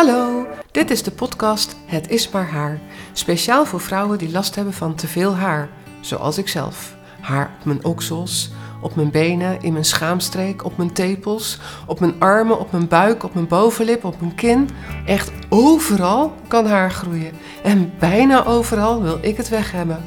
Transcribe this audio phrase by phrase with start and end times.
[0.00, 2.80] Hallo, dit is de podcast Het is maar haar.
[3.12, 5.68] Speciaal voor vrouwen die last hebben van te veel haar,
[6.00, 6.94] zoals ik zelf.
[7.20, 8.50] Haar op mijn oksels,
[8.82, 13.22] op mijn benen, in mijn schaamstreek, op mijn tepels, op mijn armen, op mijn buik,
[13.22, 14.68] op mijn bovenlip, op mijn kin.
[15.06, 17.32] Echt overal kan haar groeien.
[17.62, 20.04] En bijna overal wil ik het weg hebben.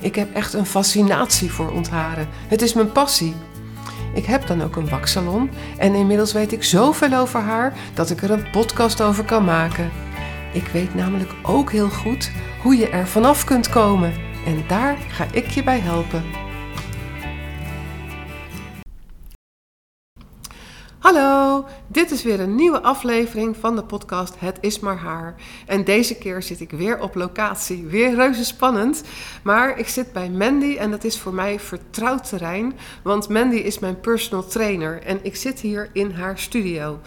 [0.00, 2.28] Ik heb echt een fascinatie voor ontharen.
[2.48, 3.34] Het is mijn passie.
[4.16, 8.22] Ik heb dan ook een waksalon en inmiddels weet ik zoveel over haar dat ik
[8.22, 9.90] er een podcast over kan maken.
[10.52, 12.30] Ik weet namelijk ook heel goed
[12.62, 14.12] hoe je er vanaf kunt komen
[14.46, 16.45] en daar ga ik je bij helpen.
[20.98, 25.34] Hallo, dit is weer een nieuwe aflevering van de podcast Het is maar haar.
[25.66, 29.02] En deze keer zit ik weer op locatie, weer reuze spannend.
[29.42, 33.78] Maar ik zit bij Mandy en dat is voor mij vertrouwd terrein, want Mandy is
[33.78, 36.98] mijn personal trainer en ik zit hier in haar studio.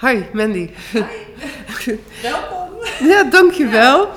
[0.00, 0.70] Hi Mandy.
[0.92, 1.02] Hi,
[2.22, 2.68] welkom.
[3.00, 4.08] Ja, dankjewel.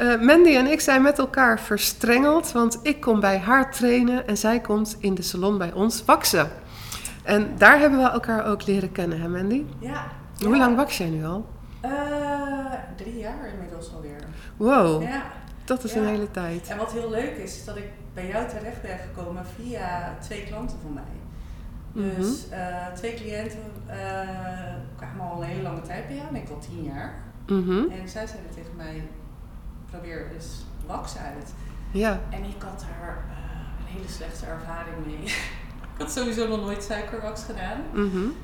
[0.00, 4.36] Uh, Mandy en ik zijn met elkaar verstrengeld, want ik kom bij haar trainen en
[4.36, 6.50] zij komt in de salon bij ons waksen.
[7.24, 9.64] En daar hebben we elkaar ook leren kennen, hè Mandy?
[9.78, 10.06] Ja.
[10.38, 11.46] Hoe lang wax jij nu al?
[11.84, 11.90] Uh,
[12.96, 14.20] drie jaar inmiddels alweer.
[14.56, 15.22] Wow, ja.
[15.64, 16.68] dat is een hele tijd.
[16.68, 20.44] En wat heel leuk is, is dat ik bij jou terecht ben gekomen via twee
[20.44, 21.20] klanten van mij.
[21.92, 23.94] Dus uh, twee cliënten uh,
[24.96, 27.14] kwamen al een hele lange tijd bij jou, ik al tien jaar.
[27.46, 27.90] Mm -hmm.
[27.90, 29.02] En zij zeiden tegen mij,
[29.90, 31.52] probeer eens wax uit.
[31.92, 32.20] Ja.
[32.30, 33.24] En ik had daar
[33.78, 35.34] een hele slechte ervaring mee.
[36.00, 37.82] Ik had sowieso nog nooit suikerwax gedaan.
[37.92, 38.36] Mm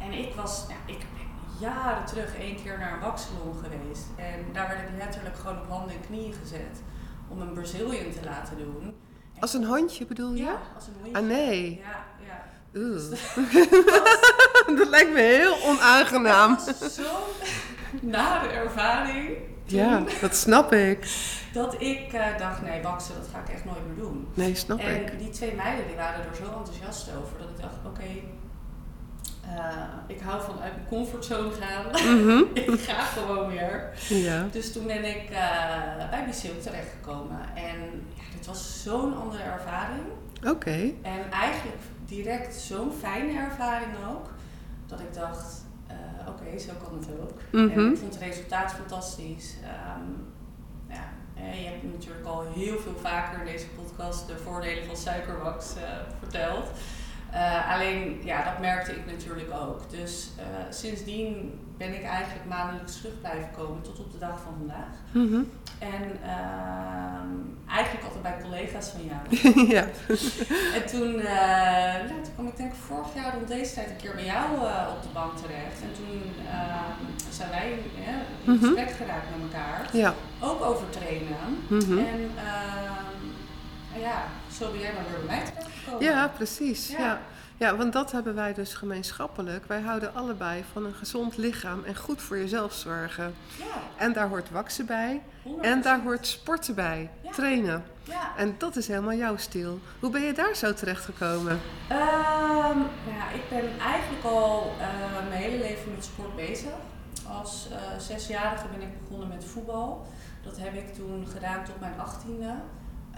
[0.00, 1.26] en ik was, ja, ik ben
[1.58, 4.06] jaren terug één keer naar een waxsalon geweest.
[4.16, 6.82] En daar werd ik letterlijk gewoon op handen en knieën gezet
[7.28, 8.94] om een Brazilian te laten doen.
[9.40, 10.42] Als een hondje bedoel je?
[10.42, 11.16] Ja, als een hondje.
[11.16, 11.82] Ah nee.
[11.82, 12.44] Ja, ja.
[12.80, 12.94] Oeh.
[12.94, 16.58] Dus dat lijkt me heel onaangenaam.
[16.66, 17.04] Dat zo'n
[18.00, 19.36] nare ervaring.
[19.70, 20.98] Ja, dat snap ik.
[21.52, 24.28] Dat ik uh, dacht, nee, waksen, dat ga ik echt nooit meer doen.
[24.34, 25.10] Nee, snap en ik.
[25.10, 28.24] En die twee meiden die waren er zo enthousiast over dat ik dacht, oké, okay,
[29.44, 32.14] uh, ik hou van uit mijn comfortzone gaan.
[32.14, 32.46] Mm -hmm.
[32.74, 33.92] ik ga gewoon weer.
[34.08, 34.46] Ja.
[34.50, 37.40] Dus toen ben ik uh, bij Bisil terechtgekomen.
[37.54, 40.02] En ja, dit was zo'n andere ervaring.
[40.38, 40.50] Oké.
[40.50, 40.94] Okay.
[41.02, 44.28] En eigenlijk direct zo'n fijne ervaring ook.
[44.86, 45.59] Dat ik dacht,
[46.28, 47.40] oké, okay, zo kan het ook.
[47.52, 47.78] Mm -hmm.
[47.78, 49.56] En ik vond het resultaat fantastisch.
[49.62, 50.26] Um,
[50.88, 55.76] ja, je hebt natuurlijk al heel veel vaker in deze podcast de voordelen van suikerwax
[55.76, 55.82] uh,
[56.18, 56.66] verteld.
[57.34, 59.90] Uh, alleen, ja, dat merkte ik natuurlijk ook.
[59.90, 64.54] Dus uh, sindsdien ben ik eigenlijk maandelijks terug blijven komen tot op de dag van
[64.58, 64.94] vandaag.
[65.12, 65.50] Mm -hmm.
[65.78, 69.22] En uh, eigenlijk altijd bij collega's van jou.
[69.76, 69.86] ja.
[70.74, 74.24] En toen, ja, toen kwam ik denk vorig jaar rond deze tijd een keer bij
[74.24, 74.54] jou
[74.96, 75.80] op de bank terecht.
[75.82, 78.96] En toen ehm, zijn wij in gesprek mm -hmm.
[78.96, 79.88] geraakt met elkaar.
[79.92, 80.14] Ja.
[80.40, 81.64] Ook over trainen.
[81.68, 81.98] Mm -hmm.
[81.98, 82.30] En
[84.00, 84.22] ja,
[84.60, 86.04] zo ben jij weer bij mij terechtgekomen.
[86.04, 86.88] Ja, precies.
[86.88, 86.98] Ja.
[86.98, 87.20] ja.
[87.56, 89.64] Ja, want dat hebben wij dus gemeenschappelijk.
[89.66, 93.34] Wij houden allebei van een gezond lichaam en goed voor jezelf zorgen.
[93.58, 93.64] Ja.
[93.96, 95.22] En daar hoort waksen bij.
[95.46, 95.60] 100%.
[95.60, 97.10] En daar hoort sporten bij.
[97.20, 97.30] Ja.
[97.30, 97.84] Trainen.
[98.02, 98.36] Ja.
[98.36, 99.80] En dat is helemaal jouw stil.
[100.00, 101.52] Hoe ben je daar zo terecht gekomen?
[101.52, 106.72] Um, ja, ik ben eigenlijk al uh, mijn hele leven met sport bezig.
[107.28, 110.06] Als uh, zesjarige ben ik begonnen met voetbal.
[110.42, 112.54] Dat heb ik toen gedaan tot mijn achttiende.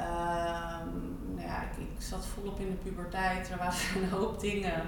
[0.02, 3.50] Um, nou ja, ik, zat volop in de puberteit.
[3.50, 4.82] Er waren een hoop dingen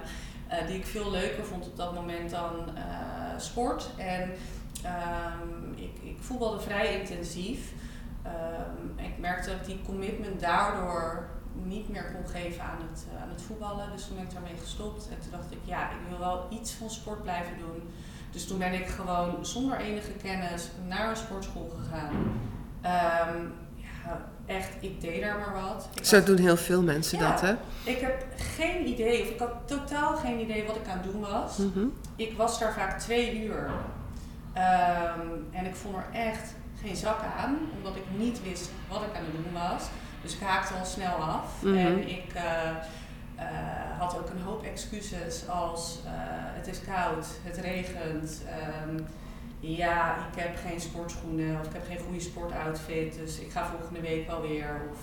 [0.51, 3.89] uh, die ik veel leuker vond op dat moment dan uh, sport.
[3.97, 7.73] En um, ik, ik voetbalde vrij intensief.
[8.25, 13.21] Um, ik merkte dat ik die commitment daardoor niet meer kon geven aan het, uh,
[13.21, 13.91] aan het voetballen.
[13.91, 15.09] Dus toen ben ik daarmee gestopt.
[15.09, 17.89] En toen dacht ik, ja, ik wil wel iets van sport blijven doen.
[18.31, 22.13] Dus toen ben ik gewoon zonder enige kennis naar een sportschool gegaan.
[24.45, 25.87] Echt, ik deed daar maar wat.
[25.93, 27.53] Ik Zo had, doen heel veel mensen ja, dat, hè?
[27.83, 28.25] Ik heb
[28.55, 31.57] geen idee, of ik had totaal geen idee wat ik aan het doen was.
[31.57, 31.93] Mm -hmm.
[32.15, 33.69] Ik was daar vaak twee uur.
[34.57, 39.17] Um, en ik vond er echt geen zak aan, omdat ik niet wist wat ik
[39.17, 39.83] aan het doen was.
[40.21, 41.61] Dus ik haakte al snel af.
[41.61, 41.71] Mhm.
[41.71, 41.85] Mm -hmm.
[41.85, 42.41] En ik uh,
[43.39, 46.11] uh, had ook een hoop excuses als uh,
[46.57, 48.41] het is koud, het regent.
[48.89, 49.05] Um,
[49.65, 54.01] ja, ik heb geen sportschoenen of ik heb geen goede sportoutfit, dus ik ga volgende
[54.01, 54.81] week wel weer.
[54.91, 54.99] Of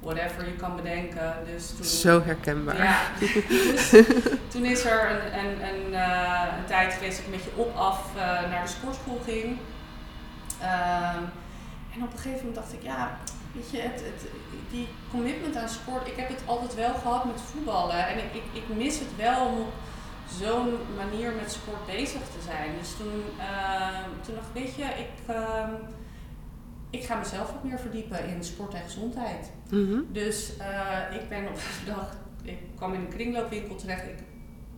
[0.00, 1.34] whatever je kan bedenken.
[1.46, 2.76] Dus toen, Zo herkenbaar.
[2.76, 2.98] Ja,
[3.48, 3.94] dus
[4.48, 8.10] toen is er een, een, een, uh, een tijd geweest dat ik een beetje op-af
[8.16, 9.44] uh, naar de sportschool ging.
[10.62, 11.22] Um,
[11.94, 13.18] en op een gegeven moment dacht ik, ja,
[13.52, 14.30] weet je, het, het,
[14.70, 18.08] die commitment aan sport, ik heb het altijd wel gehad met voetballen.
[18.08, 19.66] En ik, ik, ik mis het wel om
[20.30, 22.70] zo'n manier met sport bezig te zijn.
[22.78, 25.72] Dus toen, ehm, toen dacht ik, weet je, ik, ehm,
[26.90, 29.50] ik ga mezelf wat meer verdiepen in sport en gezondheid.
[29.70, 30.00] Mhm.
[30.08, 34.04] Dus eh, ik ben op een dag, ik kwam in een kringloopwinkel terecht.
[34.04, 34.24] Ik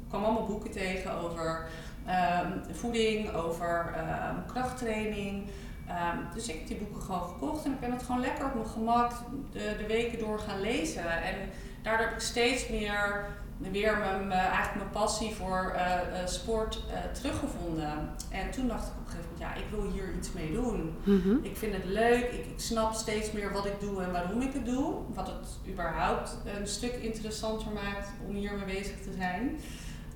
[0.09, 1.69] kwam allemaal boeken tegen over
[2.07, 3.95] ehm, voeding, over
[4.47, 5.49] krachttraining.
[6.35, 8.67] Dus ik heb die boeken gewoon gekocht en ik ben het gewoon lekker op mijn
[8.67, 9.13] gemak
[9.53, 11.23] de, de weken door gaan lezen.
[11.23, 11.35] En
[11.83, 13.27] daardoor heb ik steeds meer
[13.69, 18.11] weer mijn, mijn- eigenlijk mijn passie voor eh, eh, sport eh, teruggevonden.
[18.31, 20.95] En toen dacht ik op een gegeven moment, ja, ik wil hier iets mee doen.
[21.05, 21.35] Mhm.
[21.43, 24.53] Ik vind het leuk, ik, ik snap steeds meer wat ik doe en waarom ik
[24.53, 24.95] het doe.
[25.15, 29.59] Wat het überhaupt een stuk interessanter maakt om hiermee bezig te zijn.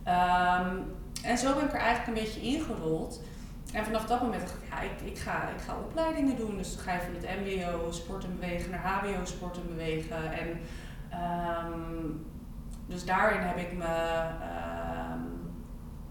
[0.02, 0.76] Ehm,
[1.22, 3.20] en zo ben ik er eigenlijk een beetje ingerold.
[3.72, 6.56] En vanaf dat moment dacht ik, ja, ik, ik, ga, ik ga opleidingen doen.
[6.56, 10.32] Dus dan ga je van het mbo sport en bewegen naar hbo sport en bewegen.
[10.32, 10.60] En
[11.10, 12.06] ehm,
[12.86, 13.84] dus daarin heb ik me,
[14.40, 15.20] ehm,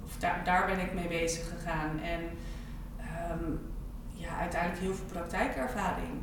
[0.04, 2.00] of daar, daar ben ik mee bezig gegaan.
[2.00, 2.22] En
[2.98, 3.52] ehm,
[4.08, 6.22] ja, uiteindelijk heel veel praktijkervaring.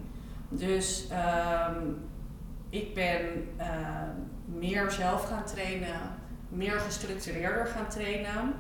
[0.49, 1.77] Dus ehm,
[2.71, 3.49] ik ben
[4.45, 6.01] meer zelf gaan trainen,
[6.49, 8.55] meer gestructureerder gaan trainen.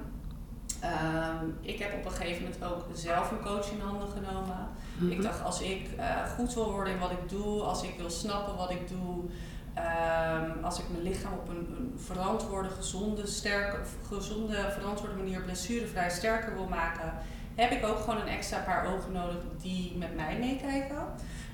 [1.60, 4.68] Ik heb op een gegeven moment ook zelf een coach in handen genomen.
[4.98, 5.10] Mhm.
[5.10, 8.10] Ik dacht, als ik eh, goed wil worden in wat ik doe, als ik wil
[8.10, 9.24] snappen wat ik doe,
[9.74, 13.76] ehm, als ik mijn lichaam op een, verantwoorde, gezonde, sterke,
[14.08, 17.12] gezonde, verantwoorde manier blessurevrij sterker wil maken,
[17.54, 21.06] heb ik ook gewoon een extra paar ogen nodig die met mij meekijken.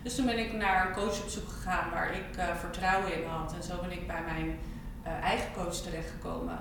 [0.02, 3.28] Dus toen ben ik naar een coach op zoek gegaan waar ik eh, vertrouwen in
[3.28, 3.54] had.
[3.54, 4.58] En zo ben ik bij mijn
[5.02, 6.58] eh, eigen coach terechtgekomen.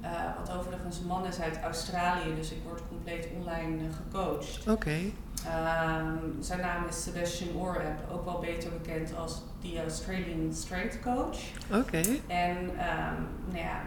[0.00, 4.68] Eh wat overigens een man is uit Australië, dus ik word compleet online gecoacht.
[4.68, 5.00] Oké.
[5.48, 11.38] Ehm, zijn naam is Sebastian Oreb, ook wel beter bekend als de Australian Strength Coach.
[11.72, 12.00] Oké.
[12.26, 13.80] En ehm, nou ja,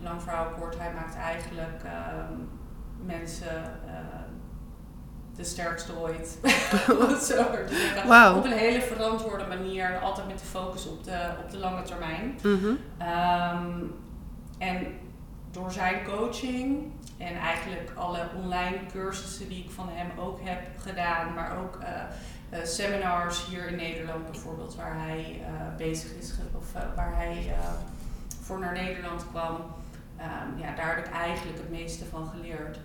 [0.00, 2.32] lang verhaal kort, hij maakt eigenlijk ehm,
[3.06, 3.62] mensen
[5.38, 6.38] de sterkste ooit.
[8.06, 8.36] Wauw.
[8.36, 12.38] Op een hele verantwoorde manier, altijd met de focus op de, op de lange termijn.
[12.42, 12.74] Mhm.
[12.98, 13.80] Ehm,
[14.58, 14.86] en
[15.50, 21.34] door zijn coaching en eigenlijk alle online cursussen die ik van hem ook heb gedaan,
[21.34, 22.00] maar ook eh,
[22.50, 27.54] eh, seminars hier in Nederland bijvoorbeeld, waar hij eh, bezig is, of waar hij
[28.40, 29.56] voor naar Nederland kwam.
[30.16, 32.78] Ehm, ja, daar heb ik eigenlijk het meeste van geleerd.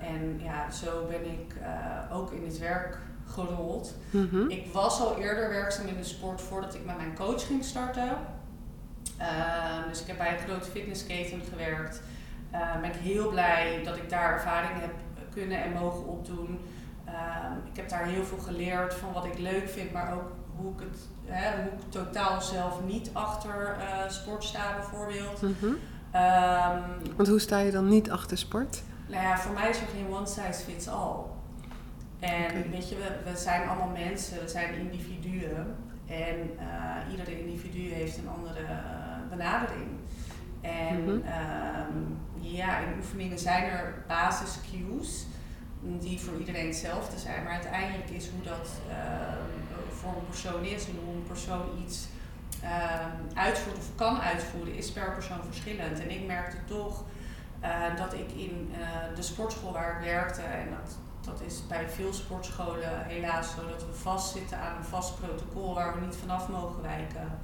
[0.00, 1.54] En ja, zo ben ik
[2.12, 3.94] ook in het werk gerold.
[4.10, 4.50] Mhm.
[4.50, 8.08] Ik was al eerder werkzaam in de sport voordat ik met mijn coach ging starten.
[9.18, 12.02] Ehm, dus ik heb bij een grote fitnessketen gewerkt.
[12.50, 14.92] Ehm, ben ik heel blij dat ik daar ervaring heb
[15.32, 16.60] kunnen en mogen opdoen.
[17.04, 20.72] Ehm, ik heb daar heel veel geleerd van wat ik leuk vind, maar ook hoe
[20.72, 25.42] ik het hè, hoe ik totaal zelf niet achter eh, sport sta bijvoorbeeld.
[25.42, 25.72] Mhm.
[27.16, 28.82] Want hoe sta je dan niet achter sport?
[29.06, 31.16] nou ja, voor mij is er geen one size fits all.
[32.18, 35.76] En weet je, we, we zijn allemaal mensen, we zijn individuen.
[36.06, 38.66] En eh iedere individu heeft een andere
[39.30, 39.88] benadering.
[40.60, 41.26] En Mhm.
[41.26, 41.98] ehm,
[42.40, 45.26] ja, in oefeningen zijn er basis cues
[45.80, 47.42] die voor iedereen hetzelfde zijn.
[47.44, 49.42] Maar uiteindelijk is hoe dat ehm,
[49.90, 52.06] voor een persoon is en hoe een persoon iets
[52.62, 56.00] ehm, uitvoert of kan uitvoeren, is per persoon verschillend.
[56.00, 57.04] En ik merkte toch
[57.60, 61.88] eh, dat ik in eh, de sportschool waar ik werkte, en dat, dat is bij
[61.88, 66.48] veel sportscholen helaas zo, dat we vastzitten aan een vast protocol waar we niet vanaf
[66.48, 67.38] mogen wijken.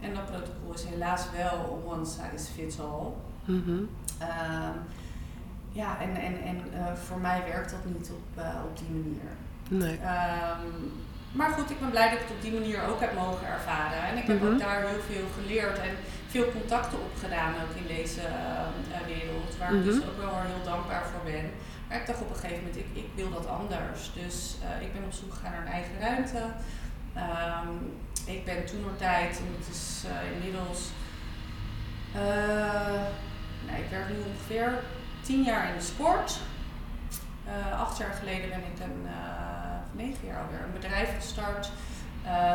[0.00, 3.06] En dat protocol is helaas wel one size fits all.
[3.44, 3.78] Mhm.
[4.18, 4.76] Ehm,
[5.72, 9.30] ja, en, en, en eh, voor mij werkt dat niet op, eh, op die manier.
[9.68, 9.98] Nee.
[9.98, 10.66] Ehm,
[11.32, 14.02] maar goed, ik ben blij dat ik het op die manier ook heb mogen ervaren.
[14.02, 14.52] En ik heb Mhm.
[14.52, 15.94] ook daar heel veel geleerd en
[16.28, 19.56] veel contacten opgedaan ook in deze eh, wereld.
[19.58, 20.08] Waar ik dus Mhm.
[20.08, 21.50] ook wel heel dankbaar voor ben.
[21.88, 24.10] Maar ik dacht op een gegeven moment, ik, ik wil dat anders.
[24.14, 26.42] Dus eh, ik ben op zoek gegaan naar een eigen ruimte.
[27.14, 27.74] Ehm,
[28.24, 30.80] ik ben toen nog tijd, en het is eh, inmiddels,
[33.66, 34.72] nou, ik werk nu ongeveer
[35.22, 36.38] tien jaar in de sport.
[37.72, 39.06] Acht jaar geleden ben ik een,
[39.92, 41.70] negen jaar alweer, een bedrijf gestart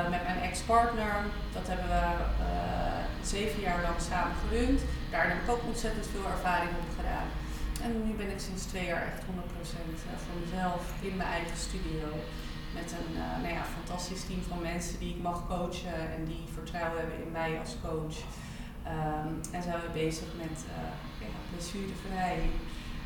[0.10, 1.16] met mijn ex-partner.
[1.54, 2.02] Dat hebben we
[3.22, 4.82] zeven jaar lang samen gerund.
[5.12, 7.28] Daar heb ik ook ontzettend veel ervaring op gedaan.
[7.84, 9.26] En nu ben ik sinds twee jaar echt 100%
[10.24, 12.06] voor mezelf in mijn eigen studio.
[12.74, 16.44] Met een eh, nou ja, fantastisch team van mensen die ik mag coachen en die
[16.54, 18.18] vertrouwen hebben in mij als coach.
[18.84, 22.32] Ehm, en zijn we bezig met eh ja,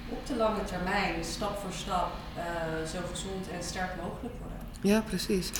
[0.09, 4.57] op de lange termijn, stap voor stap, eh, zo gezond en sterk mogelijk worden.
[4.81, 5.51] Ja, precies.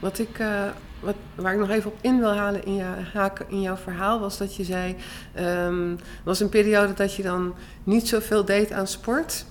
[0.00, 0.64] Wat ik, eh,
[1.00, 2.80] wat, waar ik nog even op in wil halen in,
[3.12, 4.96] haken in jouw verhaal, was dat je zei,
[5.40, 9.44] um, was een periode dat je dan niet zoveel deed aan sport.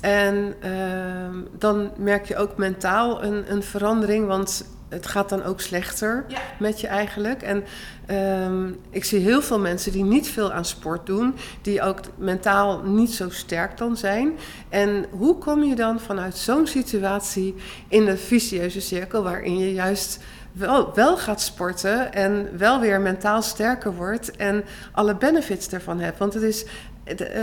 [0.00, 5.60] En ehm, dan merk je ook mentaal een, een verandering, want het gaat dan ook
[5.60, 6.26] slechter
[6.58, 7.42] met je eigenlijk.
[7.42, 7.64] En
[8.06, 12.82] ehm, ik zie heel veel mensen die niet veel aan sport doen, die ook mentaal
[12.82, 14.32] niet zo sterk dan zijn.
[14.68, 17.54] En hoe kom je dan vanuit zo'n situatie
[17.88, 20.18] in de vicieuze cirkel waarin je juist
[20.52, 26.18] wel, wel gaat sporten en wel weer mentaal sterker wordt en alle benefits ervan hebt?
[26.18, 26.64] Want het is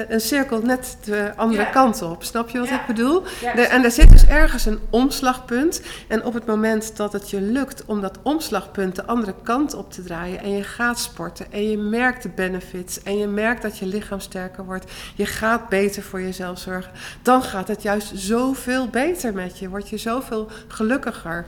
[0.07, 2.23] een cirkel net de andere kant op.
[2.23, 3.23] Snap je wat ik bedoel?
[3.55, 5.81] en er zit dus ergens een omslagpunt.
[6.07, 9.91] En op het moment dat het je lukt om dat omslagpunt de andere kant op
[9.91, 10.39] te draaien.
[10.39, 13.03] en je gaat sporten en je merkt de benefits.
[13.03, 14.91] en je merkt dat je lichaam sterker wordt.
[15.15, 16.91] je gaat beter voor jezelf zorgen.
[17.21, 19.69] dan gaat het juist zoveel beter met je.
[19.69, 21.45] Word je zoveel gelukkiger.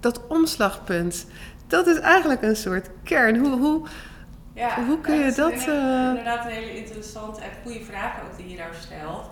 [0.00, 1.26] Dat omslagpunt,
[1.66, 3.38] dat is eigenlijk een soort kern.
[3.38, 3.58] Hoe.
[3.58, 3.86] hoe
[4.54, 5.52] ja, Hoe kun je dat...
[5.52, 6.08] Is uh...
[6.08, 9.30] inderdaad een hele interessante en goede vraag ook die je daar stelt.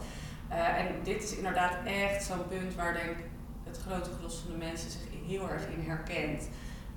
[0.51, 3.25] Uh, en dit is inderdaad echt zo'n punt waar denk ik
[3.65, 6.49] het grote gros van de mensen zich heel erg in herkent.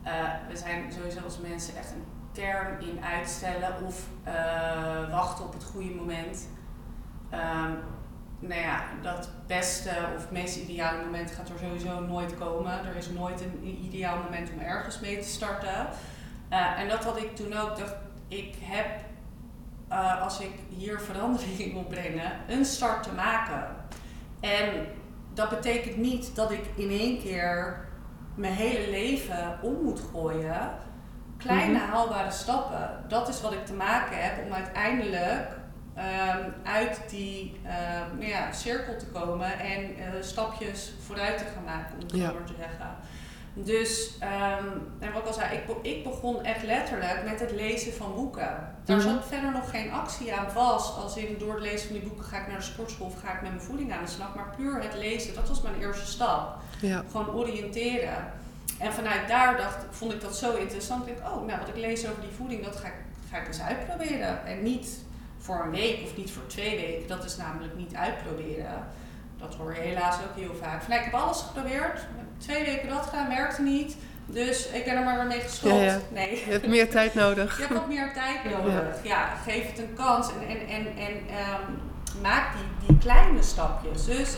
[0.05, 0.11] Uh,
[0.49, 4.07] we zijn sowieso als mensen echt een term in uitstellen of
[5.11, 6.47] wachten op het goede moment.
[7.33, 7.77] Um,
[8.39, 12.85] nou ja, dat beste of meest ideale moment gaat er sowieso nooit komen.
[12.85, 15.87] Er is nooit een ideaal moment om ergens mee te starten.
[16.49, 17.77] en dat had ik toen ook.
[17.77, 17.95] Dacht,
[18.27, 18.87] ik heb,
[19.91, 23.75] uh, als ik hier verandering in wil brengen, een start te maken.
[24.39, 24.87] En
[25.33, 27.85] dat betekent niet dat ik in één keer
[28.35, 30.71] mijn hele leven om moet gooien.
[31.37, 31.89] Kleine mhm.
[31.89, 35.47] haalbare stappen, dat is wat ik te maken heb om uiteindelijk
[35.97, 41.63] um, uit die um, nou ja, cirkel te komen en uh, stapjes vooruit te gaan
[41.63, 42.95] maken, om het zo maar te zeggen.
[43.57, 47.93] Dus, um, en wat ik al zei, ik, ik, begon echt letterlijk met het lezen
[47.93, 48.73] van boeken.
[48.85, 49.07] Daar mhm.
[49.07, 50.97] zat verder nog geen actie aan vast.
[50.97, 53.33] Als in door het lezen van die boeken ga ik naar de sportschool of ga
[53.33, 54.35] ik met mijn voeding aan de slag.
[54.35, 56.57] Maar puur het lezen, dat was mijn eerste stap.
[56.79, 57.03] Ja.
[57.11, 58.31] Gewoon oriënteren.
[58.79, 61.07] En vanuit daar dacht, vond ik dat zo interessant.
[61.07, 62.93] Ik oh, nou wat ik lees over die voeding, dat ga ik,
[63.29, 64.45] ga ik eens uitproberen.
[64.45, 64.99] En niet
[65.37, 67.07] voor een week of niet voor twee weken.
[67.07, 68.87] Dat is namelijk niet uitproberen.
[69.37, 70.81] Dat hoor je helaas ook heel vaak.
[70.81, 71.99] Van, ik heb alles geprobeerd,
[72.37, 73.95] twee weken dat gaan, werkte niet.
[74.25, 76.11] Dus ik ben er maar weer mee gestopt.
[76.11, 76.43] Nee.
[76.45, 77.55] Je hebt meer tijd nodig.
[77.55, 79.03] Je hebt wat meer tijd nodig.
[79.03, 84.05] Ja, geef het een kans en, en, en, en um, maak die, die kleine stapjes.
[84.05, 84.35] Dus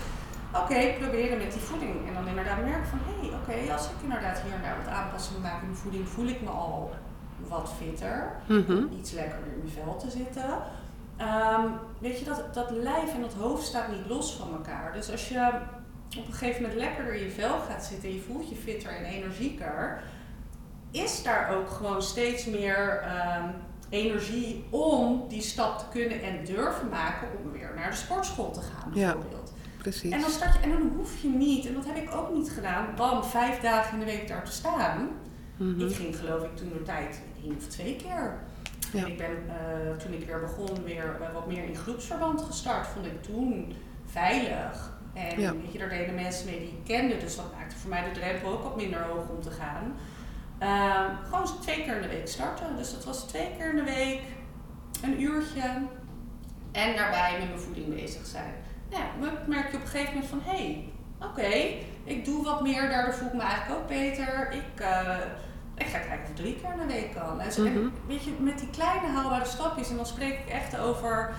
[0.51, 2.07] oké, okay, proberen met die voeding.
[2.07, 5.41] En dan inderdaad merken van hé, hey, oké, als ik inderdaad hier naar wat aanpassingen
[5.41, 6.91] maak in de voeding, voel ik me al
[7.47, 8.31] wat fitter.
[8.47, 10.49] Mm Iets lekkerder in mijn vel te zitten.
[11.21, 14.93] Um, weet je, dat, dat lijf en dat hoofd staat niet los van elkaar.
[14.93, 15.49] Dus als je
[16.17, 18.91] op een gegeven moment lekkerder in je vel gaat zitten en je voelt je fitter
[18.91, 20.01] en energieker,
[20.91, 23.53] is daar ook gewoon steeds meer um,
[23.89, 28.61] energie om die stap te kunnen en durven maken om weer naar de sportschool te
[28.61, 29.53] gaan, bijvoorbeeld.
[29.55, 30.11] Ja, precies.
[30.11, 32.49] En dan, start je, en dan hoef je niet, en dat heb ik ook niet
[32.49, 35.09] gedaan, dan vijf dagen in de week daar te staan.
[35.57, 38.39] Mm Ik ging geloof ik toen de tijd één of twee keer.
[38.93, 39.05] Ja.
[39.05, 42.87] ik ben uh, toen ik weer begon, weer uh, wat meer in groepsverband gestart.
[42.87, 43.73] Vond ik toen
[44.05, 44.96] veilig.
[45.17, 45.53] En ja.
[45.53, 47.17] weet je, daar deden mensen mee die ik kende.
[47.17, 49.95] Dus dat maakte voor mij de drempel ook wat minder hoog om te gaan.
[50.61, 52.75] Uh, gewoon twee keer in de week starten.
[52.77, 54.21] Dus dat was twee keer in de week,
[55.01, 55.61] een uurtje.
[56.71, 58.53] En daarbij met mijn voeding bezig zijn.
[58.89, 60.89] Ja, dan merk je op een gegeven moment van, hé, hey,
[61.29, 64.51] oké, ik doe wat meer, daardoor voel ik me eigenlijk ook beter.
[64.51, 65.17] Ik uh,
[65.77, 67.41] ik ga kijken of drie keer in de week kan.
[67.41, 71.33] En, mm weet je, met die kleine haalbare stapjes, en dan spreek ik echt over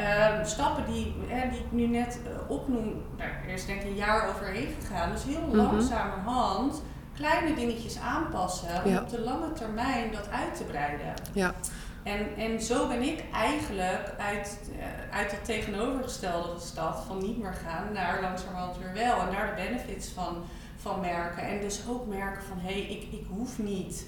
[0.00, 3.02] uh, stappen die, hè, die ik nu net uh, opnoem.
[3.16, 5.12] Daar is denk ik een jaar overheen gegaan.
[5.12, 6.82] Dus heel mm langzamerhand
[7.14, 11.14] kleine dingetjes aanpassen om op de lange termijn dat uit te breiden.
[11.32, 11.54] Ja.
[12.02, 17.54] En, en zo ben ik eigenlijk uit, uh, uit dat tegenovergestelde gestapt van niet meer
[17.66, 19.20] gaan naar langzamerhand weer wel.
[19.20, 20.36] En naar de benefits van
[20.80, 21.42] van merken.
[21.42, 24.06] En dus ook merken van hé, hey, ik, ik hoef niet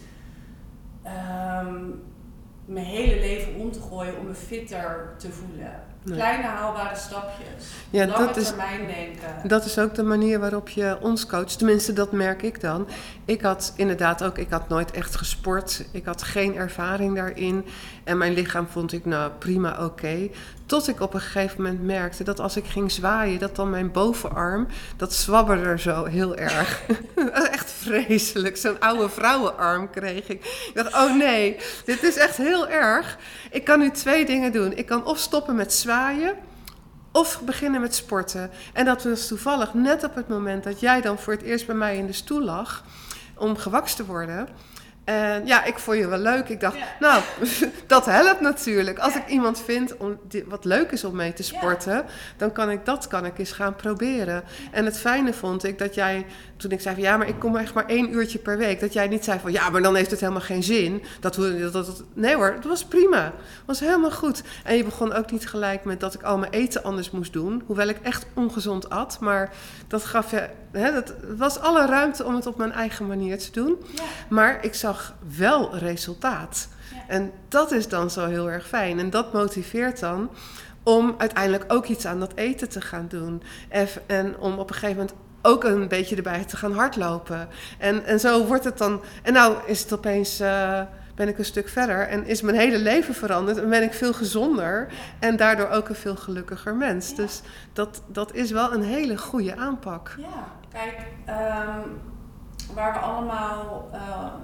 [1.07, 2.03] um,
[2.65, 5.83] mijn hele leven om te gooien om me fitter te voelen.
[6.05, 7.65] Kleine haalbare stapjes.
[7.91, 9.49] Ja, Lange dat is, termijn denken.
[9.49, 11.59] Dat is ook de manier waarop je ons coacht.
[11.59, 12.89] Tenminste, dat merk ik dan.
[13.25, 15.85] Ik had inderdaad ook, ik had nooit echt gesport.
[15.93, 17.65] Ik had geen ervaring daarin.
[18.05, 20.29] En mijn lichaam vond ik nou prima oké.
[20.67, 23.93] Tot ik op een gegeven moment merkte dat als ik ging zwaaien, dat dan mijn
[23.93, 24.67] bovenarm,
[24.97, 26.83] dat zwabberde zo heel erg.
[27.53, 28.57] echt vreselijk.
[28.57, 30.45] Zo'n oude vrouwenarm kreeg ik.
[30.45, 33.19] Ik dacht, oh nee, dit is echt heel erg.
[33.51, 34.77] Ik kan nu twee dingen doen.
[34.77, 36.35] Ik kan of stoppen met zwaaien.
[37.13, 38.51] Of beginnen met sporten.
[38.73, 41.75] En dat was toevallig net op het moment dat jij dan voor het eerst bij
[41.75, 42.85] mij in de stoel lag.
[43.37, 44.49] om gewakst te worden.
[45.05, 46.49] En ja, ik vond je wel leuk.
[46.49, 46.85] Ik dacht, Ja.
[47.01, 47.23] nou,
[47.87, 48.99] dat helpt natuurlijk.
[48.99, 49.21] Als Ja.
[49.21, 52.05] ik iemand vind om, die- wat leuk is om mee te sporten,
[52.37, 54.43] dan kan ik dat kan ik eens gaan proberen.
[54.71, 57.57] En het fijne vond ik dat jij, toen ik zei van ja, maar ik kom
[57.57, 60.11] echt maar één uurtje per week, dat jij niet zei van ja, maar dan heeft
[60.11, 61.03] het helemaal geen zin.
[61.21, 63.25] Dat, dat, dat, nee hoor, het was prima.
[63.25, 63.33] Het
[63.67, 64.43] was helemaal goed.
[64.65, 67.63] En je begon ook niet gelijk met dat ik al mijn eten anders moest doen.
[67.67, 69.17] Hoewel ik echt ongezond at.
[69.21, 69.51] Maar
[69.89, 73.39] dat gaf je, hè, dat het was alle ruimte om het op mijn eigen manier
[73.39, 73.77] te doen.
[74.29, 76.69] Maar ik zag wel resultaat.
[76.95, 76.99] Ja.
[77.09, 78.99] En dat is dan zo heel erg fijn.
[78.99, 80.31] En dat motiveert dan
[80.83, 83.43] om uiteindelijk ook iets aan dat eten te gaan doen.
[84.07, 87.49] En, om op een gegeven moment ook een beetje erbij te gaan hardlopen.
[87.79, 89.03] En, en zo wordt het dan.
[89.23, 90.41] En nou is het opeens.
[90.41, 90.81] eh,
[91.15, 94.13] ben ik een stuk verder en is mijn hele leven veranderd en ben ik veel
[94.13, 97.09] gezonder en daardoor ook een veel gelukkiger mens.
[97.09, 97.17] Ja.
[97.17, 97.41] Dus
[97.73, 100.15] dat, dat is wel een hele goede aanpak.
[100.19, 101.89] Ja, kijk, ehm,
[102.75, 104.41] waar we allemaal ehm,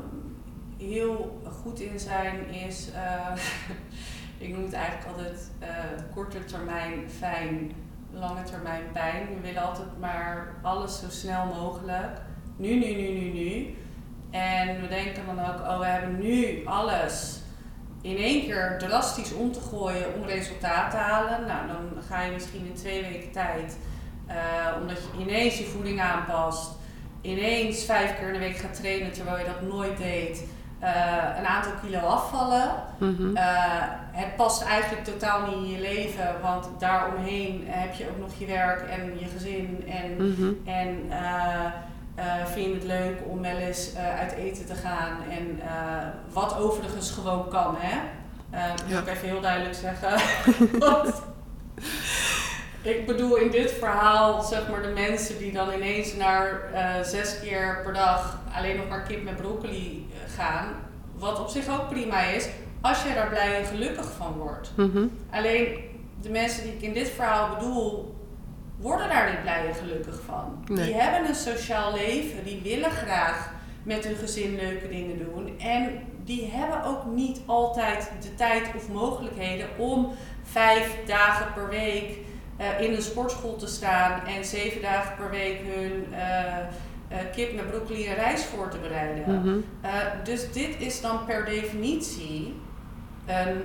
[0.79, 3.35] heel goed in zijn is, eh,
[4.49, 5.69] ik noem het eigenlijk altijd eh,
[6.15, 7.73] korte termijn fijn,
[8.13, 9.27] lange termijn pijn.
[9.35, 12.21] We willen altijd maar alles zo snel mogelijk.
[12.57, 13.75] Nu, nu, nu, nu, nu.
[14.31, 17.41] En we denken dan ook, oh we hebben nu alles
[18.03, 21.47] in één keer drastisch om te gooien om resultaat te halen.
[21.47, 23.79] Nou, dan ga je misschien in twee weken tijd
[24.29, 26.71] eh, omdat je ineens je voeding aanpast,
[27.21, 30.45] ineens vijf keer in de week gaat trainen terwijl je dat nooit deed,
[31.39, 32.71] een aantal kilo afvallen.
[32.99, 33.37] Mhm.
[33.37, 33.45] Eh,
[34.13, 38.47] het past eigenlijk totaal niet in je leven, want daaromheen heb je ook nog je
[38.47, 40.53] werk en je gezin en, Mhm.
[40.65, 41.65] en eh,
[42.15, 46.07] eh, vind je het leuk om wel eens eh, uit eten te gaan en eh,
[46.33, 47.99] wat overigens gewoon kan, hè?
[48.51, 48.99] Eh, dat Ja.
[48.99, 50.11] moet ik even heel duidelijk zeggen.
[50.89, 51.23] Want
[52.89, 57.41] ik bedoel in dit verhaal, zeg maar, de mensen die dan ineens naar eh, zes
[57.41, 60.69] keer per dag alleen nog maar kip met broccoli eh, gaan.
[61.19, 62.49] Wat op zich ook prima is,
[62.81, 64.71] als je daar blij en gelukkig van wordt.
[64.77, 65.07] Mhm.
[65.31, 65.79] Alleen
[66.21, 68.15] de mensen die ik in dit verhaal bedoel,
[68.77, 70.65] worden daar niet blij en gelukkig van.
[70.67, 70.85] Nee.
[70.85, 73.51] Die hebben een sociaal leven, die willen graag
[73.83, 75.59] met hun gezin leuke dingen doen.
[75.59, 75.91] En
[76.25, 82.19] die hebben ook niet altijd de tijd of mogelijkheden om vijf dagen per week
[82.59, 87.55] eh, in een sportschool te staan en zeven dagen per week hun eh, eh, kip
[87.55, 89.41] met broccoli en rijst voor te bereiden.
[89.41, 89.59] Mhm.
[90.25, 92.55] Dus dit is dan per definitie
[93.27, 93.63] een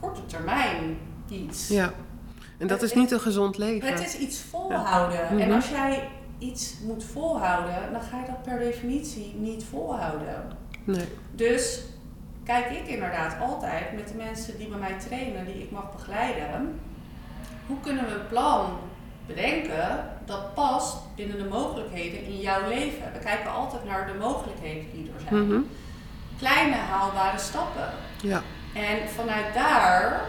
[0.00, 1.68] korte termijn iets.
[1.68, 1.92] Ja.
[2.58, 3.88] En dat is niet een gezond leven.
[3.88, 5.26] Het is iets volhouden.
[5.30, 5.38] Mhm.
[5.38, 10.44] En als jij iets moet volhouden, dan ga je dat per definitie niet volhouden.
[10.84, 11.08] Nee.
[11.34, 11.82] Dus
[12.44, 16.80] kijk ik inderdaad altijd met de mensen die bij mij trainen, die ik mag begeleiden,
[17.72, 18.78] hoe kunnen we een plan
[19.26, 19.86] bedenken
[20.24, 23.12] dat past binnen de mogelijkheden in jouw leven?
[23.12, 25.46] We kijken altijd naar de mogelijkheden die er zijn.
[25.46, 25.60] Mhm.
[26.38, 27.88] Kleine haalbare stappen.
[28.22, 28.42] Ja.
[28.74, 30.20] En vanuit daar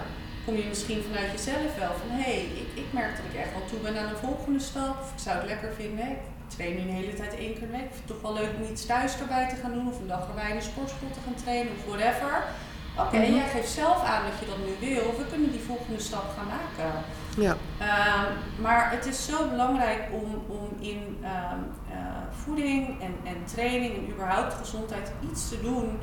[0.45, 3.51] kom je misschien vanuit jezelf wel van hé, hey, ik, ik merk dat ik echt
[3.51, 4.95] wel toe ben aan een volgende stap.
[5.01, 6.09] Of ik zou het lekker vinden.
[6.09, 6.23] Ik
[6.55, 7.89] train nu de hele tijd één keer de week.
[7.89, 9.87] Ik vind het toch wel leuk om iets thuis erbij te gaan doen.
[9.91, 12.33] Of een dag erbij in de sportschool te gaan trainen of whatever.
[12.97, 15.17] Oké, jij geeft zelf aan dat je dat nu wil.
[15.17, 16.91] We kunnen die volgende stap gaan maken.
[17.37, 17.55] Ja.
[17.77, 21.59] Ehm, maar het is zo belangrijk om, om in ehm,
[21.91, 21.97] eh,
[22.31, 25.99] voeding en, en training en überhaupt gezondheid iets te doen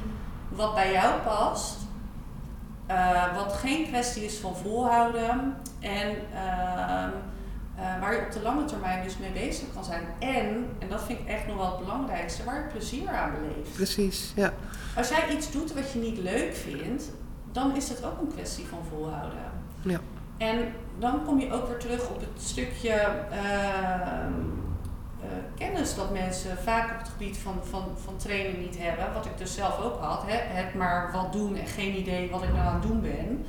[0.48, 1.76] wat bij jou past.
[2.86, 5.56] Eh, wat geen kwestie is van volhouden.
[5.80, 7.10] En ehm,
[7.80, 10.02] eh, waar je op de lange termijn dus mee bezig kan zijn.
[10.18, 13.72] En, en dat vind ik echt nog wel het belangrijkste, waar je plezier aan beleeft.
[13.74, 14.32] Precies.
[14.36, 14.52] Ja.
[14.96, 17.10] Als jij iets doet wat je niet leuk vindt,
[17.52, 19.38] dan is het ook een kwestie van volhouden.
[19.82, 20.00] Ja.
[20.36, 22.92] En dan kom je ook weer terug op het stukje
[23.30, 24.32] ehm,
[25.20, 29.14] eh, kennis dat mensen vaak op het gebied van, van, van training niet hebben.
[29.14, 30.22] Wat ik dus zelf ook had.
[30.26, 30.36] Hè?
[30.36, 33.44] Het maar wat doen en geen idee wat ik nou aan het doen ben.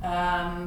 [0.00, 0.66] Ehm,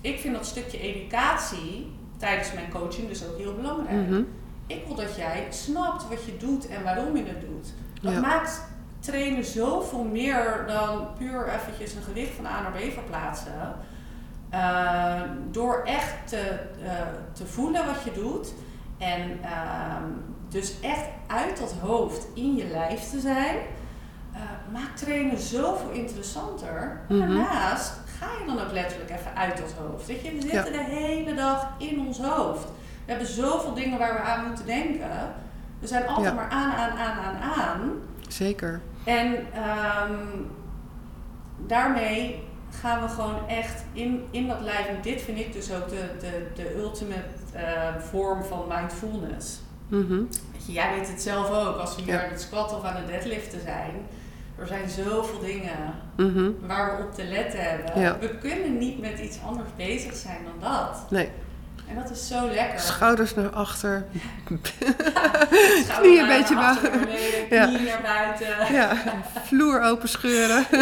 [0.00, 4.08] ik vind dat stukje educatie tijdens mijn coaching dus ook heel belangrijk.
[4.08, 4.22] Mhm.
[4.66, 7.72] Ik wil dat jij snapt wat je doet en waarom je het doet.
[8.02, 8.20] Dat Ja.
[8.20, 8.62] maakt
[9.00, 13.74] trainen zoveel meer dan puur eventjes een gewicht van A naar B verplaatsen.
[14.50, 16.38] Eh, door echt te,
[16.84, 16.92] eh,
[17.32, 18.52] te voelen wat je doet
[18.98, 20.04] en ehm,
[20.48, 23.56] dus echt uit dat hoofd in je lijf te zijn,
[24.32, 24.40] eh,
[24.72, 27.00] maakt trainen zoveel interessanter.
[27.08, 27.18] Mhm.
[27.18, 30.06] Daarnaast ga je dan ook letterlijk even uit dat hoofd.
[30.06, 32.64] Weet je, we zitten de hele dag in ons hoofd.
[33.04, 35.10] We hebben zoveel dingen waar we aan moeten denken.
[35.78, 36.32] We zijn altijd Ja.
[36.34, 37.92] maar aan, aan, aan, aan, aan.
[38.28, 38.80] Zeker.
[39.04, 40.12] En ehm,
[41.66, 42.48] daarmee
[42.80, 44.86] gaan we gewoon echt in, in dat lijf.
[44.86, 47.62] En dit vind ik dus ook de, de, de ultimate eh,
[47.98, 49.60] vorm van mindfulness.
[49.88, 50.22] Mhm.
[50.66, 52.24] Jij weet het zelf ook, als we hier Ja.
[52.24, 53.90] aan het squatten of aan het deadliften zijn.
[54.58, 55.76] Er zijn zoveel dingen
[56.26, 56.50] Mhm.
[56.66, 58.00] waar we op te letten hebben.
[58.00, 58.18] Ja.
[58.18, 61.10] We kunnen niet met iets anders bezig zijn dan dat.
[61.10, 61.28] Nee,
[61.90, 62.80] En dat is zo lekker.
[62.80, 64.06] schouders naar achter.
[66.00, 66.54] Knieën een naar beetje
[66.90, 67.64] beneden, Ja.
[67.66, 68.48] knieën naar buiten.
[68.78, 68.92] Ja,
[69.44, 70.66] vloer open scheuren.
[70.70, 70.78] Ja,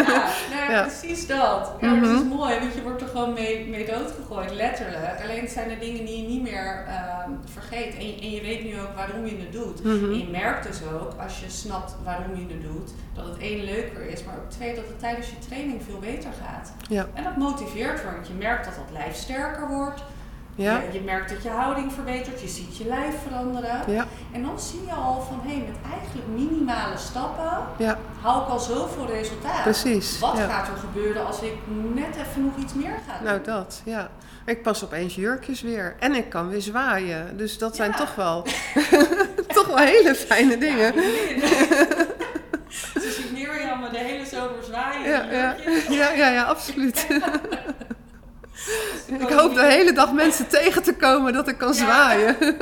[0.55, 0.81] nou, Ja.
[0.81, 1.71] precies dat.
[1.81, 2.27] Ja, dat is Mhm.
[2.27, 5.21] mooi, want je wordt er gewoon mee, mee doodgegooid, letterlijk.
[5.23, 7.95] Alleen het zijn de dingen die je niet meer ehm, vergeet.
[7.97, 9.83] En je, en je weet nu ook waarom je het doet.
[9.83, 10.03] Mhm.
[10.11, 13.63] En je merkt dus ook, als je snapt waarom je het doet, dat het één
[13.63, 16.73] leuker is, maar ook twee, dat het tijdens je training veel beter gaat.
[16.89, 17.05] Ja.
[17.13, 20.01] En dat motiveert, want je merkt dat dat lijf sterker wordt.
[20.63, 23.81] Ja, Je, je merkt dat je houding verbetert, je ziet je lijf veranderen.
[23.87, 27.51] ja, En dan zie je al van, hé, met eigenlijk minimale stappen
[27.85, 29.61] ja, haal ik al zoveel resultaat.
[29.63, 30.19] precies.
[30.19, 31.53] Wat gaat er gebeuren als ik
[31.93, 33.27] net even nog iets meer ga doen?
[33.27, 34.09] Nou, dat, ja.
[34.45, 35.95] Ik pas opeens jurkjes weer.
[35.99, 37.37] En ik kan weer zwaaien.
[37.37, 38.45] Dus dat zijn toch wel,
[39.57, 40.93] toch wel hele fijne dingen.
[43.01, 45.29] Ze ziet Mirjam me de hele zomer zwaaien.
[45.89, 47.07] Ja, ja, ja, absoluut.
[49.19, 51.73] Ik hoop de hele dag mensen tegen te komen dat ik kan Ja.
[51.73, 52.35] zwaaien.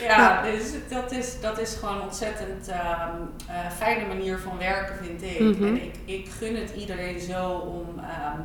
[0.00, 3.10] Ja, dus dat, is, dat is gewoon een ontzettend ehm,
[3.48, 5.40] eh, fijne manier van werken, vind ik.
[5.40, 5.64] Mhm.
[5.64, 8.40] En ik, ik gun het iedereen zo om ehm,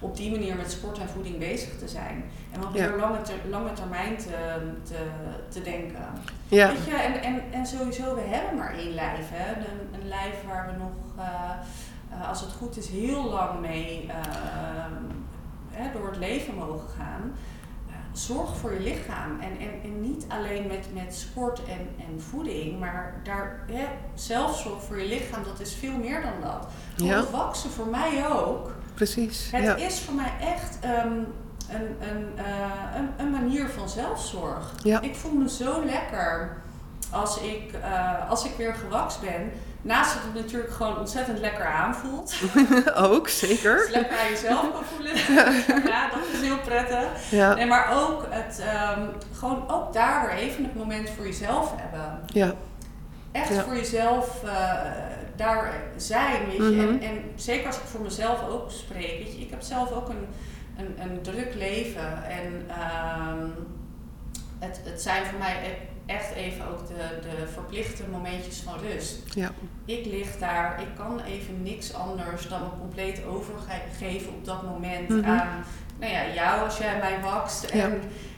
[0.00, 2.24] op die manier met sport en voeding bezig te zijn.
[2.52, 2.96] En wat Ja.
[2.96, 4.56] lange, ter- lange termijn te,
[4.88, 4.96] te,
[5.48, 6.04] te denken.
[6.48, 9.26] Ja, Weet je, en, en, en sowieso, we hebben maar één lijf.
[9.30, 9.52] Hè?
[9.56, 14.06] Een, een lijf waar we nog, eh, eh, als het goed is, heel lang mee
[14.08, 14.84] eh,
[15.80, 17.32] hè, door het leven mogen gaan.
[17.88, 19.40] Eh, zorg voor je lichaam.
[19.40, 24.82] En, en, en niet alleen met, met sport en, en voeding, maar daar, hè, zelfzorg
[24.82, 26.66] voor je lichaam, dat is veel meer dan dat.
[26.96, 27.24] Ja.
[27.30, 28.70] Waksen voor mij ook.
[28.94, 29.50] precies.
[29.50, 29.76] Het Ja.
[29.76, 31.12] is voor mij echt ehm,
[31.70, 34.74] een, een, eh, een, een manier van zelfzorg.
[34.82, 35.00] Ja.
[35.00, 36.56] Ik voel me zo lekker
[37.10, 39.50] als ik, eh, als ik weer gewakst ben.
[39.82, 42.34] Naast dat het natuurlijk gewoon ontzettend lekker aanvoelt.
[42.94, 43.88] Ook, zeker.
[43.90, 45.16] lekker aan jezelf kan voelen.
[45.90, 47.30] ja, dat is heel prettig.
[47.30, 49.00] Ja, Nee, maar ook het, ehm,
[49.38, 52.20] gewoon ook daar weer even het moment voor jezelf hebben.
[52.26, 52.52] ja,
[53.32, 53.62] Echt Ja.
[53.62, 54.74] voor jezelf eh,
[55.36, 56.62] daar zijn, weet je.
[56.62, 56.80] Mhm.
[56.80, 59.40] en, en zeker als ik voor mezelf ook spreek, weet je.
[59.40, 60.26] Ik heb zelf ook een,
[60.78, 62.24] een, een druk leven.
[62.28, 63.46] En ehm,
[64.58, 65.78] het, het zijn voor mij
[66.10, 69.16] echt even ook de, de verplichte momentjes van rust.
[69.34, 69.50] ja,
[69.84, 75.08] Ik lig daar, ik kan even niks anders dan me compleet overgeven op dat moment
[75.08, 75.24] Mhm.
[75.30, 75.64] aan
[76.00, 77.64] nou ja, jou als jij mij wakst.
[77.64, 77.88] En, Ja.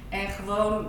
[0.08, 0.86] en gewoon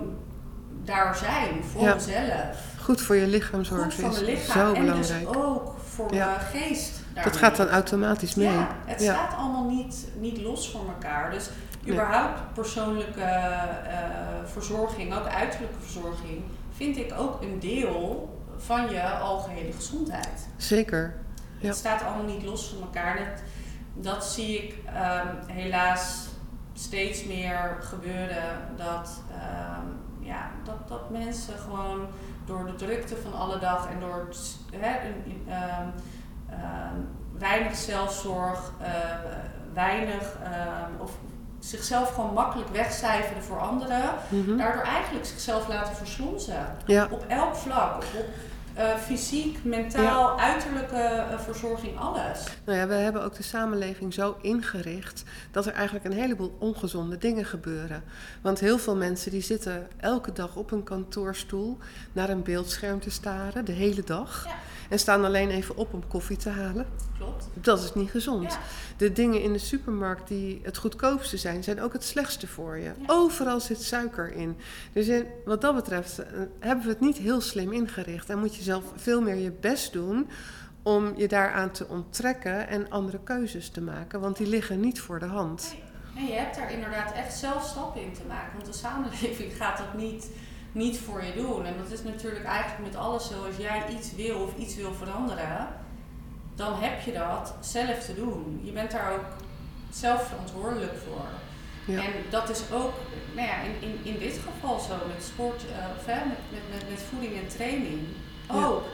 [0.84, 1.94] daar zijn voor Ja.
[1.94, 2.56] mezelf.
[2.80, 5.26] goed voor je lichaam zorgen Goed voor is mijn lichaam zo en belangrijk.
[5.26, 6.26] dus ook voor Ja.
[6.26, 7.02] mijn geest.
[7.24, 8.48] Dat gaat dan automatisch mee.
[8.48, 11.30] Ja, het staat allemaal niet, niet los voor elkaar.
[11.30, 11.50] Dus
[11.88, 13.98] überhaupt persoonlijke eh,
[14.44, 16.42] verzorging, ook uiterlijke verzorging,
[16.76, 20.48] vind ik ook een deel van je algehele gezondheid.
[20.56, 21.16] Zeker.
[21.58, 21.66] Ja.
[21.66, 23.16] Het staat allemaal niet los van elkaar.
[23.16, 23.42] Dat,
[23.94, 26.26] dat zie ik ehm, helaas
[26.72, 28.58] steeds meer gebeuren.
[28.76, 29.86] Dat, ehm,
[30.20, 32.06] ja, dat, dat mensen gewoon
[32.44, 34.58] door de drukte van alle dag en door het,
[35.48, 35.88] ehm,
[37.38, 38.90] weinig zelfzorg, eh,
[39.72, 40.36] weinig
[40.98, 41.18] of
[41.68, 44.56] zichzelf gewoon makkelijk wegcijferen voor anderen, Mhm.
[44.56, 46.66] daardoor eigenlijk zichzelf laten verslonzen.
[46.86, 47.96] Ja, Op elk vlak.
[47.96, 48.26] Op
[48.74, 52.44] eh, fysiek, mentaal, uiterlijke eh, verzorging, alles.
[52.64, 57.18] nou ja, we hebben ook de samenleving zo ingericht dat er eigenlijk een heleboel ongezonde
[57.18, 58.02] dingen gebeuren.
[58.42, 61.78] Want heel veel mensen die zitten elke dag op een kantoorstoel
[62.12, 64.44] naar een beeldscherm te staren, de hele dag.
[64.46, 64.54] Ja.
[64.88, 66.86] En staan alleen even op om koffie te halen.
[67.18, 67.48] Klopt.
[67.54, 68.52] Dat is niet gezond.
[68.52, 68.58] Ja.
[68.96, 72.82] De dingen in de supermarkt die het goedkoopste zijn, zijn ook het slechtste voor je.
[72.82, 72.92] Ja.
[73.06, 74.56] Overal zit suiker in.
[74.92, 76.26] Dus in, wat dat betreft eh,
[76.58, 78.30] hebben we het niet heel slim ingericht.
[78.30, 80.28] En moet je zelf veel meer je best doen
[80.82, 84.20] om je daaraan te onttrekken en andere keuzes te maken.
[84.20, 85.74] Want die liggen niet voor de hand.
[86.16, 88.52] En je hebt daar inderdaad echt zelf stappen in te maken.
[88.52, 90.30] Want de samenleving gaat dat niet,
[90.74, 91.64] niet voor je doen.
[91.64, 93.46] En dat is natuurlijk eigenlijk met alles zo.
[93.46, 95.68] Als jij iets wil of iets wil veranderen,
[96.54, 98.60] dan heb je dat zelf te doen.
[98.62, 99.26] Je bent daar ook
[99.90, 101.26] zelf verantwoordelijk voor.
[101.94, 102.02] Ja.
[102.02, 102.92] En dat is ook,
[103.34, 105.62] nou ja, in, in, in dit geval zo met sport,
[105.98, 108.00] of hè, met, met, met, met voeding en training.
[108.48, 108.64] Ja.
[108.64, 108.84] Ook,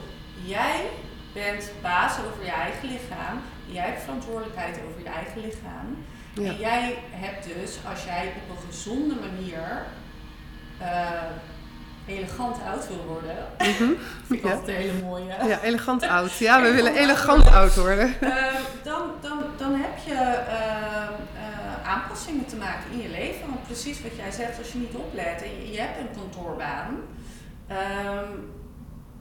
[0.44, 0.90] jij
[1.32, 3.40] bent baas over je eigen lichaam.
[3.66, 6.04] Jij hebt verantwoordelijkheid over je eigen lichaam.
[6.34, 6.50] Ja.
[6.50, 9.84] En jij hebt dus, als jij op een gezonde manier
[10.78, 11.10] eh,
[12.18, 13.90] elegant oud wil worden, Mhm.
[14.26, 14.52] vind ik Ja.
[14.54, 15.24] altijd een hele mooie.
[15.48, 16.32] ja, elegant oud.
[16.36, 18.14] Ja, we willen elegant oud worden.
[18.20, 23.48] Eh, dan, dan, dan heb je eh, eh, aanpassingen te maken in je leven.
[23.48, 26.96] Want precies wat jij zegt, als je niet oplet en je, je hebt een kantoorbaan,
[27.68, 28.30] Ehm,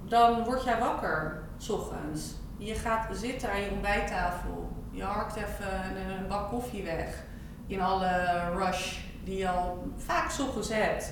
[0.07, 2.21] dan word jij wakker, s ochtends.
[2.57, 4.69] Je gaat zitten aan je ontbijttafel.
[4.91, 7.07] Je harkt even een, een bak koffie weg.
[7.67, 11.11] In alle rush die je al vaak 's ochtends hebt.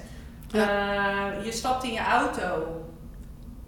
[0.52, 2.82] Eh, je stapt in je auto.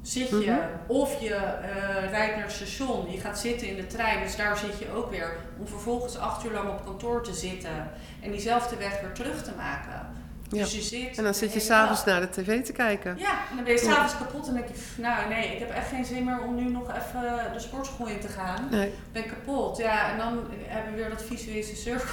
[0.02, 0.36] Zit je.
[0.36, 0.60] Mhm.
[0.88, 3.12] Of je eh, rijdt naar het station.
[3.12, 4.24] Je gaat zitten in de trein.
[4.24, 5.38] Dus daar zit je ook weer.
[5.60, 7.92] Om vervolgens acht uur lang op kantoor te zitten.
[8.22, 10.08] En diezelfde weg weer terug te maken.
[10.52, 10.64] Ja.
[10.64, 13.18] Dus je zit En dan zit je s'avonds naar de tv te kijken.
[13.18, 15.70] Ja, en dan ben je s'avonds kapot en denk je, "Pff, nou nee, ik heb
[15.72, 18.68] echt geen zin meer om nu nog even de sportschool in te gaan.
[18.72, 18.88] Nee.
[18.88, 19.78] Ik ben kapot.
[19.78, 22.08] Ja, en dan hebben we weer dat visuele cirkel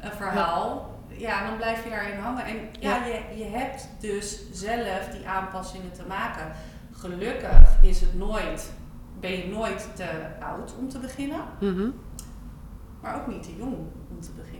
[0.18, 0.90] verhaal.
[0.90, 2.44] Ja, en dan blijf je daarin hangen.
[2.44, 3.04] En ja, Ja.
[3.06, 6.52] Je, je hebt dus zelf die aanpassingen te maken.
[6.92, 8.72] Gelukkig is het nooit,
[9.20, 10.06] ben je nooit te
[10.40, 11.88] oud om te beginnen, Mhm.
[13.02, 13.74] maar ook niet te jong
[14.10, 14.53] om te beginnen.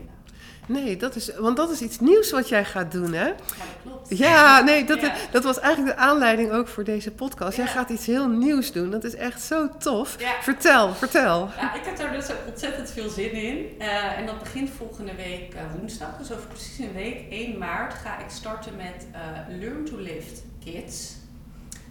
[0.67, 3.25] Nee, dat is, want dat is iets nieuws wat jij gaat doen, hè?
[3.25, 4.17] Ja, dat klopt.
[4.17, 5.13] Ja, nee, dat, Ja.
[5.31, 7.57] dat was eigenlijk de aanleiding ook voor deze podcast.
[7.57, 8.89] Jij gaat iets heel nieuws doen.
[8.89, 10.17] Dat is echt zo tof.
[10.41, 11.49] Vertel, vertel.
[11.57, 13.65] Ja, ik heb daar dus ook ontzettend veel zin in.
[13.79, 16.17] Eh, en dat begint volgende week eh, woensdag.
[16.17, 19.21] Dus over precies een week, 1 maart, ga ik starten met eh,
[19.59, 21.13] Learn to Lift Kids.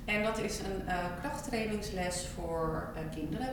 [0.05, 0.83] En dat is een
[1.21, 3.49] krachttrainingsles voor kinderen.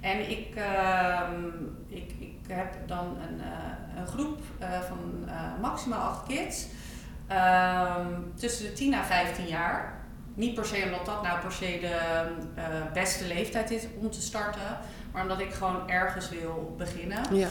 [0.00, 1.44] En ik, ehm,
[1.86, 6.66] ik, ik heb dan een, eh, een groep eh, van eh, maximaal 8 kids.
[7.26, 9.98] ehm, tussen de 10 en 15 jaar.
[10.34, 14.78] Niet per se omdat dat nou per se de beste leeftijd is om te starten.
[15.12, 17.36] Maar omdat ik gewoon ergens wil beginnen.
[17.36, 17.48] Ja,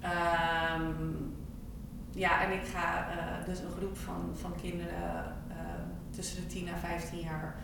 [0.00, 0.92] Ehm,
[2.10, 3.06] ja, en ik ga
[3.46, 5.34] dus een groep van, van kinderen
[6.10, 7.54] tussen de 10 en 15 jaar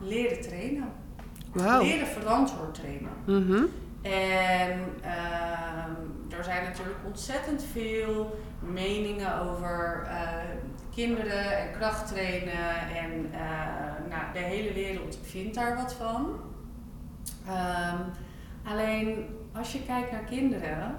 [0.00, 0.92] leren trainen.
[1.52, 1.82] Wauw.
[1.82, 3.10] Leren verantwoord trainen.
[3.24, 3.62] Mhm.
[4.02, 5.90] En ehm,
[6.38, 10.28] er zijn natuurlijk ontzettend veel meningen over eh,
[10.94, 12.88] kinderen en krachttrainen.
[12.96, 16.40] En eh, nou, de hele wereld vindt daar wat van.
[17.46, 17.98] Ehm,
[18.64, 20.94] alleen als je kijkt naar kinderen,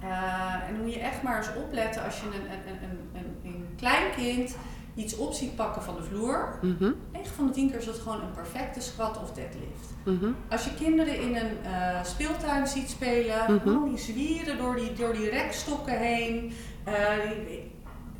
[0.00, 3.20] eh, en dan moet je echt maar eens opletten als je een, een, een, een,
[3.20, 4.56] een, een klein kind
[4.94, 6.58] iets op ziet pakken van de vloer.
[6.62, 6.90] Mhm.
[7.28, 9.94] 9 van de 10 keer is dat gewoon een perfecte squat of deadlift.
[10.04, 10.32] Mhm.
[10.50, 15.12] Als je kinderen in een eh, speeltuin ziet spelen, oh, die zwieren door die, door
[15.12, 16.52] die rekstokken heen.
[16.84, 16.92] Eh,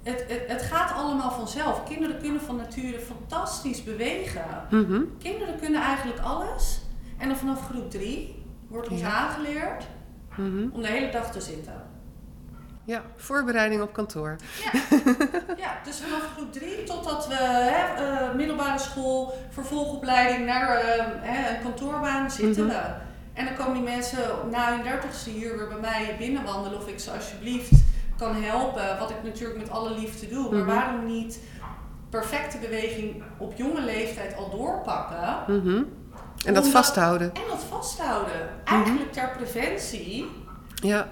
[0.03, 1.85] het, het, het gaat allemaal vanzelf.
[1.85, 4.45] Kinderen kunnen van nature fantastisch bewegen.
[4.71, 5.01] Mhm.
[5.19, 6.81] Kinderen kunnen eigenlijk alles.
[7.19, 9.11] En dan vanaf groep 3 wordt ons Ja.
[9.11, 9.85] aangeleerd
[10.37, 10.69] Mhm.
[10.73, 11.87] om de hele dag te zitten.
[12.89, 14.37] Ja, voorbereiding op kantoor.
[15.57, 21.55] Ja, dus vanaf groep 3 totdat we hè, eh, middelbare school, vervolgopleiding naar eh, hè,
[21.57, 22.75] een kantoorbaan zitten Mhm.
[22.75, 22.83] we.
[23.33, 24.19] En dan komen die mensen
[24.51, 27.71] na hun dertigste hier weer bij mij binnenwandelen of ik ze alsjeblieft
[28.19, 28.99] kan helpen.
[28.99, 30.51] Wat ik natuurlijk met alle liefde doe.
[30.51, 30.75] Maar Mhm.
[30.75, 31.39] waarom niet
[32.11, 35.83] perfecte beweging op jonge leeftijd al doorpakken Mhm.
[36.47, 37.35] En dat vasthouden.
[37.35, 38.49] en dat vasthouden?
[38.65, 40.27] Eigenlijk ter preventie
[40.75, 41.09] Ja,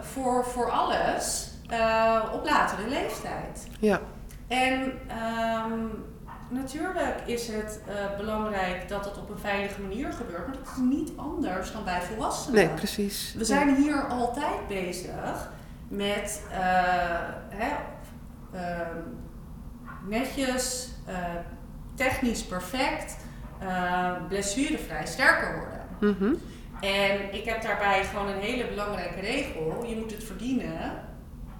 [0.00, 3.68] voor, voor alles eh, op latere leeftijd.
[3.80, 4.00] ja.
[4.48, 5.78] En ehm,
[6.48, 10.82] natuurlijk is het eh, belangrijk dat het op een veilige manier gebeurt, maar dat is
[10.82, 12.66] niet anders dan bij volwassenen.
[12.66, 13.34] Nee, precies.
[13.36, 15.50] We zijn hier altijd bezig
[15.88, 16.58] met eh,
[17.48, 17.72] hè,
[18.52, 18.98] ehm,
[20.08, 21.16] netjes, eh,
[21.94, 23.16] technisch perfect,
[23.58, 26.16] eh, blessurevrij sterker worden.
[26.16, 26.34] Mhm.
[26.80, 29.84] En ik heb daarbij gewoon een hele belangrijke regel.
[29.88, 31.04] Je moet het verdienen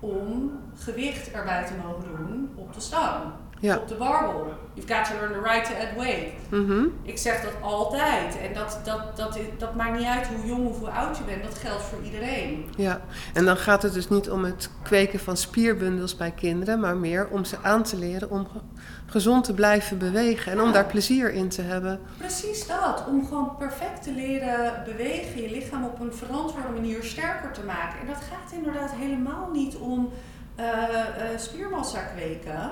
[0.00, 3.32] om gewicht erbij te mogen doen op de stang.
[3.60, 3.76] Ja.
[3.76, 4.52] Op de barbel.
[4.74, 6.32] You've got to learn the right to add weight.
[6.50, 6.84] Mhm.
[7.02, 8.38] Ik zeg dat altijd.
[8.40, 11.42] En dat, dat, dat, dat maakt niet uit hoe jong of hoe oud je bent.
[11.42, 12.64] Dat geldt voor iedereen.
[12.76, 13.00] Ja,
[13.34, 17.28] en dan gaat het dus niet om het kweken van spierbundels bij kinderen, maar meer
[17.30, 18.60] om ze aan te leren om ge-
[19.06, 22.00] gezond te blijven bewegen en om daar plezier in te hebben.
[22.18, 23.04] Precies dat.
[23.08, 25.42] Om gewoon perfect te leren bewegen.
[25.42, 28.00] Je lichaam op een verantwoorde manier sterker te maken.
[28.00, 30.12] En dat gaat inderdaad helemaal niet om
[30.54, 32.70] eh, eh, spiermassa kweken.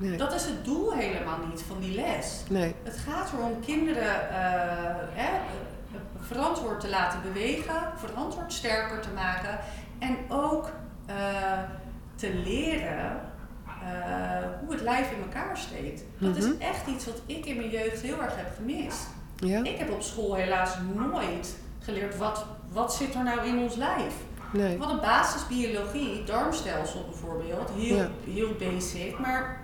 [0.00, 2.42] Nee, Dat is het doel helemaal niet van die les.
[2.48, 2.74] nee.
[2.82, 5.30] Het gaat erom kinderen eh, hè,
[6.20, 9.58] verantwoord te laten bewegen, verantwoord sterker te maken
[9.98, 10.70] en ook
[11.06, 11.14] eh,
[12.14, 13.20] te leren
[13.66, 16.02] eh, hoe het lijf in elkaar steekt.
[16.18, 16.60] Dat is Mhm.
[16.60, 19.06] echt iets wat ik in mijn jeugd heel erg heb gemist.
[19.36, 19.62] Ja?
[19.64, 24.14] Ik heb op school helaas nooit geleerd wat, wat zit er nou in ons lijf.
[24.52, 24.76] Nee.
[24.78, 28.08] We hadden basisbiologie, darmstelsel bijvoorbeeld, heel, Ja.
[28.24, 29.18] heel basic.
[29.18, 29.60] Maar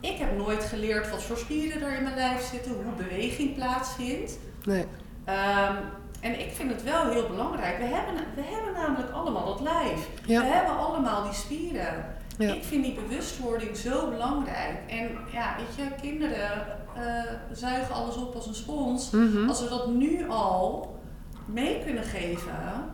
[0.00, 4.38] ik heb nooit geleerd wat voor spieren er in mijn lijf zitten, hoe beweging plaatsvindt.
[4.64, 4.84] Nee.
[5.24, 5.74] Ehm,
[6.20, 7.78] en ik vind het wel heel belangrijk.
[7.78, 10.08] We hebben, we hebben namelijk allemaal dat lijf.
[10.26, 10.40] Ja.
[10.40, 12.04] We hebben allemaal die spieren.
[12.38, 12.52] Ja.
[12.52, 14.78] Ik vind die bewustwording zo belangrijk.
[14.86, 16.50] En ja, weet je, kinderen
[16.96, 19.10] eh, zuigen alles op als een spons.
[19.10, 19.48] Mhm.
[19.48, 20.96] Als we dat nu al
[21.44, 22.52] mee kunnen geven,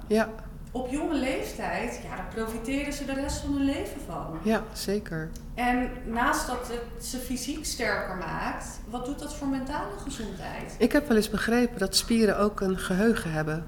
[0.08, 0.28] Ja,
[0.74, 4.38] op jonge leeftijd, ja, dan profiteren ze de rest van hun leven van.
[4.42, 5.30] ja, zeker.
[5.54, 10.74] En naast dat het ze fysiek sterker maakt, wat doet dat voor mentale gezondheid?
[10.78, 13.64] Ik heb wel eens begrepen dat spieren ook een geheugen hebben.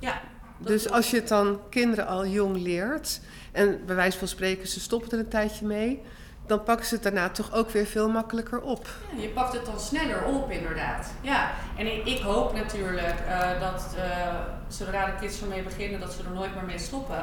[0.00, 0.20] Ja.
[0.58, 3.20] dat Dus als je het dan kinderen al jong leert,
[3.52, 6.02] en bij wijze van spreken ze stoppen er een tijdje mee,
[6.48, 8.86] dan pakken ze het daarna toch ook weer veel makkelijker op.
[9.14, 11.12] Ja, je pakt het dan sneller op, inderdaad.
[11.20, 14.34] Ja, en ik, ik hoop natuurlijk eh, dat eh,
[14.68, 17.22] zodra de kids ermee beginnen, dat ze er nooit meer mee stoppen.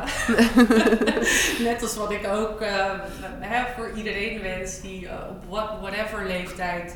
[1.70, 2.92] Net als wat ik ook eh,
[3.40, 6.96] hè, voor iedereen wens die op what, whatever leeftijd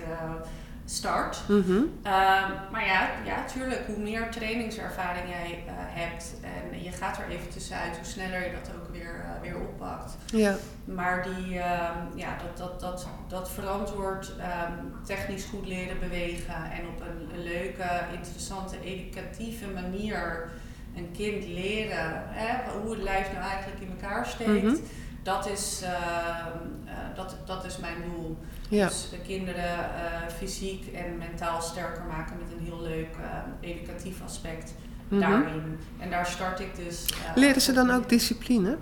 [0.89, 1.41] start.
[1.47, 1.73] Mhm.
[2.03, 7.29] Ehm, maar ja, ja, tuurlijk, hoe meer trainingservaring jij eh, hebt en je gaat er
[7.29, 10.17] even tussenuit, hoe sneller je dat ook weer, eh, weer oppakt.
[10.25, 14.73] Ja, Maar die, ehm, ja, dat, dat, dat, dat verantwoord ehm,
[15.05, 20.49] technisch goed leren bewegen en op een, een leuke, interessante, educatieve manier
[20.95, 24.63] een kind leren hè, hoe het lijf nou eigenlijk in elkaar steekt.
[24.63, 24.75] Mhm.
[25.23, 28.37] Dat, is, ehm, eh, dat, dat is mijn doel.
[28.69, 28.87] ja.
[28.87, 34.21] Dus de kinderen eh, fysiek en mentaal sterker maken met een heel leuk eh, educatief
[34.23, 34.73] aspect
[35.07, 35.21] Mhm.
[35.21, 35.79] daarin.
[35.99, 37.05] En daar start ik dus.
[37.35, 38.77] Leren ze dan ook discipline?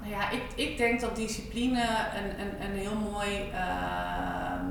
[0.00, 1.80] Nou ja, ik, ik denk dat discipline
[2.16, 4.64] een, een, een heel mooi ehm,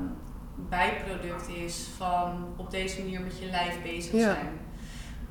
[0.68, 4.20] bijproduct is van op deze manier met je lijf bezig Ja.
[4.34, 4.48] zijn.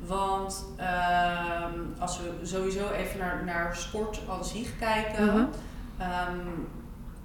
[0.07, 5.45] Want ehm, als we sowieso even naar, naar sport aan zich kijken, Mhm.
[5.97, 6.37] ehm,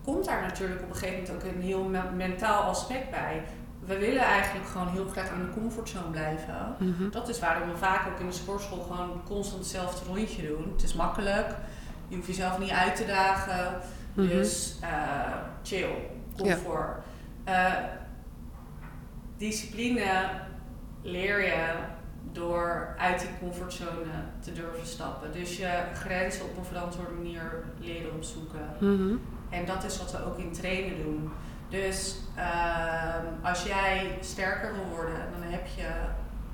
[0.04, 3.42] komt daar natuurlijk op een gegeven moment ook een heel me- mentaal aspect bij.
[3.84, 6.74] We willen eigenlijk gewoon heel graag in de comfortzone blijven.
[6.78, 7.10] Mhm.
[7.10, 10.72] Dat is waarom we vaak ook in de sportschool gewoon constant hetzelfde rondje doen.
[10.72, 11.54] Het is makkelijk,
[12.08, 13.80] je hoeft jezelf niet uit te dagen.
[14.14, 14.28] Mhm.
[14.28, 14.88] Dus eh,
[15.62, 15.88] chill,
[16.36, 17.02] comfort.
[17.44, 17.72] Eh,
[19.36, 20.30] discipline
[21.02, 21.64] leer je
[22.32, 25.32] door uit die comfortzone te durven stappen.
[25.32, 28.66] Dus je grenzen op een verantwoorde manier leren opzoeken.
[28.80, 29.16] Mhm.
[29.50, 31.30] En dat is wat we ook in trainen doen.
[31.68, 35.88] Dus ehm, als jij sterker wil worden, dan heb je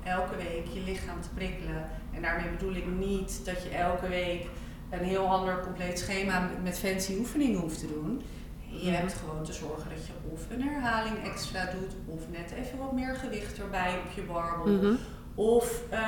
[0.03, 1.83] elke week je lichaam te prikkelen.
[2.13, 4.45] En daarmee bedoel ik niet dat je elke week
[4.89, 8.21] een heel ander compleet schema met- fancy oefeningen hoeft te doen.
[8.69, 8.93] Je Mhm.
[8.99, 12.93] hebt gewoon te zorgen dat je of een herhaling extra doet, of net even wat
[12.93, 14.65] meer gewicht erbij op je barbel.
[15.35, 15.99] Of eh,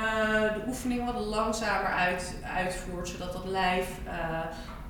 [0.54, 4.14] de oefening wat langzamer uit, uitvoert, zodat dat lijf eh,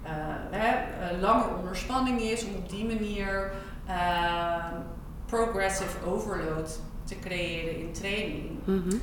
[0.02, 0.12] eh,
[0.50, 0.76] hè,
[1.20, 3.52] langer onder spanning is, om op die manier
[5.26, 8.50] progressive overload te creëren in training.
[8.64, 8.96] Mhm.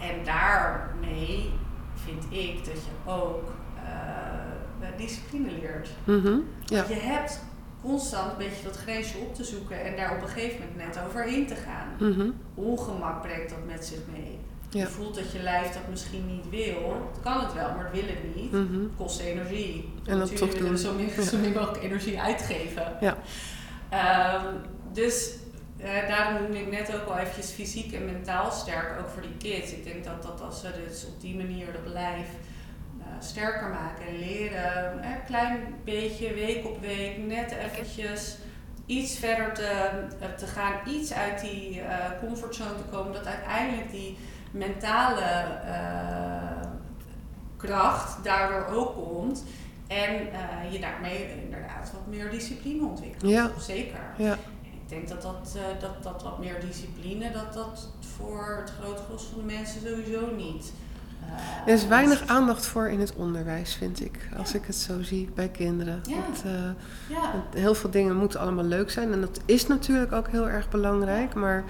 [0.00, 1.52] En daarmee
[1.94, 3.52] vind ik dat je ook
[4.96, 5.88] discipline leert.
[6.64, 6.76] Ja.
[6.76, 7.40] Want je hebt
[7.82, 11.04] constant een beetje dat grensje op te zoeken en daar op een gegeven moment net
[11.06, 12.30] overheen te gaan Mhm.
[12.54, 14.33] ongemak brengt dat met zich mee.
[14.78, 17.08] Je voelt dat je lijf dat misschien niet wil.
[17.12, 18.52] Het kan het wel, maar het wil het niet.
[18.52, 18.86] Mhm.
[18.96, 19.92] Kost energie.
[20.04, 20.78] En dat Natuurlijk toch doen.
[20.78, 22.96] zo min, zo min mogelijk energie uitgeven.
[23.00, 23.16] Ja.
[23.88, 24.54] Ehm,
[24.92, 25.32] dus
[25.76, 29.36] eh, daarom noemde ik net ook al eventjes fysiek en mentaal sterk, ook voor die
[29.52, 29.72] kids.
[29.72, 32.28] Ik denk dat, dat als ze dus op die manier dat lijf
[33.00, 38.36] eh, sterker maken en leren, een klein beetje week op week, net eventjes
[38.86, 43.90] iets verder te, eh, te gaan, iets uit die eh, comfortzone te komen, dat uiteindelijk
[43.90, 44.16] die
[44.54, 45.20] mentale
[45.64, 46.68] eh,
[47.56, 49.44] kracht daardoor ook komt.
[49.86, 53.30] En eh, je daarmee inderdaad wat meer discipline ontwikkelt.
[53.30, 53.50] Ja.
[53.58, 54.00] Zeker.
[54.16, 54.32] Ja.
[54.62, 59.02] Ik denk dat dat, eh, dat dat wat meer discipline, dat dat voor het grote
[59.08, 60.72] gros van de mensen sowieso niet.
[61.66, 64.28] Er is weinig aandacht voor in het onderwijs, vind ik.
[64.38, 66.00] Als ik het zo zie bij kinderen.
[66.02, 66.14] Ja.
[66.14, 66.42] Want,
[67.08, 69.12] Ja, want heel veel dingen moeten allemaal leuk zijn.
[69.12, 71.34] En dat is natuurlijk ook heel erg belangrijk.
[71.34, 71.64] Maar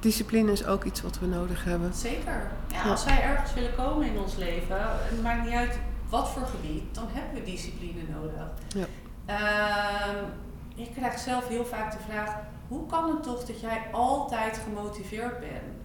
[0.00, 1.94] discipline is ook iets wat we nodig hebben.
[1.94, 2.50] zeker.
[2.72, 6.46] Ja, als wij ergens willen komen in ons leven, het maakt niet uit wat voor
[6.46, 8.48] gebied, dan hebben we discipline nodig.
[8.68, 8.86] Ja.
[9.26, 10.24] Ehm,
[10.74, 12.36] ik krijg zelf heel vaak de vraag:
[12.68, 15.76] hoe kan het toch dat jij altijd gemotiveerd bent?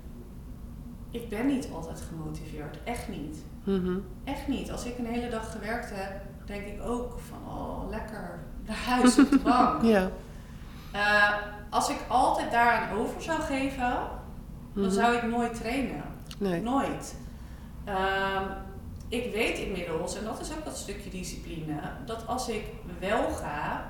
[1.11, 3.37] Ik ben niet altijd gemotiveerd, echt niet.
[3.63, 3.97] Mhm.
[4.23, 4.71] Echt niet.
[4.71, 9.19] Als ik een hele dag gewerkt heb, denk ik ook van oh lekker naar huis
[9.19, 9.83] op de bank.
[9.93, 10.09] Ja.
[10.93, 11.33] Eh,
[11.69, 13.89] als ik altijd daaraan over zou geven,
[14.73, 14.91] dan Mhm.
[14.93, 16.03] zou ik nooit trainen.
[16.39, 16.61] Nee.
[16.61, 17.15] Nooit.
[17.85, 18.43] Ehm,
[19.07, 22.65] ik weet inmiddels, en dat is ook dat stukje discipline, dat als ik
[22.99, 23.83] wel ga,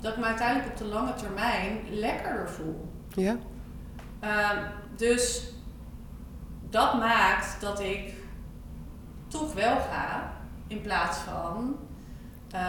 [0.00, 2.88] dat ik me uiteindelijk op de lange termijn lekkerder voel.
[3.08, 3.36] Ja.
[4.20, 4.56] Ehm,
[4.96, 5.52] dus
[6.70, 8.14] dat maakt dat ik
[9.28, 10.32] toch wel ga.
[10.66, 11.76] In plaats van
[12.52, 12.60] eh,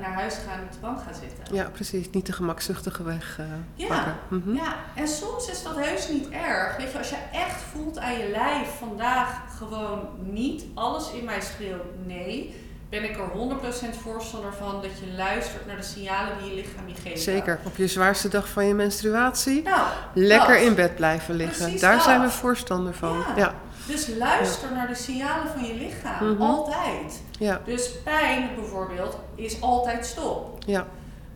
[0.00, 1.54] naar huis gaan en op de bank gaan zitten.
[1.54, 2.10] Ja, precies.
[2.10, 3.86] Niet de gemakzuchtige weg eh Ja.
[3.86, 4.14] pakken.
[4.28, 4.54] Mhm.
[4.54, 6.76] Ja, en soms is dat heus niet erg.
[6.76, 9.28] Weet je, als je echt voelt aan je lijf vandaag
[9.58, 15.12] gewoon niet alles in mij schreeuwt nee, ben ik er 100% voorstander van dat je
[15.16, 17.22] luistert naar de signalen die je lichaam je geeft.
[17.22, 17.58] Zeker.
[17.64, 19.62] Op je zwaarste dag van je menstruatie.
[19.62, 19.80] Nou,
[20.14, 20.62] Lekker dat.
[20.62, 21.62] in bed blijven liggen.
[21.62, 22.02] Precies Daar dat.
[22.02, 23.16] zijn we voorstander van.
[23.18, 23.24] Ja.
[23.36, 23.54] Ja.
[23.88, 26.42] Dus luister naar de signalen van je lichaam, Mhm.
[26.42, 27.22] altijd.
[27.38, 27.60] Ja.
[27.64, 30.58] Dus pijn bijvoorbeeld is altijd stop.
[30.66, 30.86] Ja.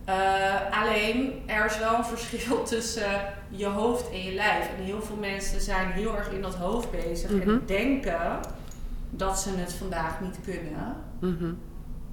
[0.05, 4.65] Eh, alleen er is wel een verschil tussen je hoofd en je lijf.
[4.77, 7.49] En heel veel mensen zijn heel erg in dat hoofd bezig Mhm.
[7.49, 8.39] en denken
[9.09, 10.95] dat ze het vandaag niet kunnen.
[11.19, 11.53] Mhm.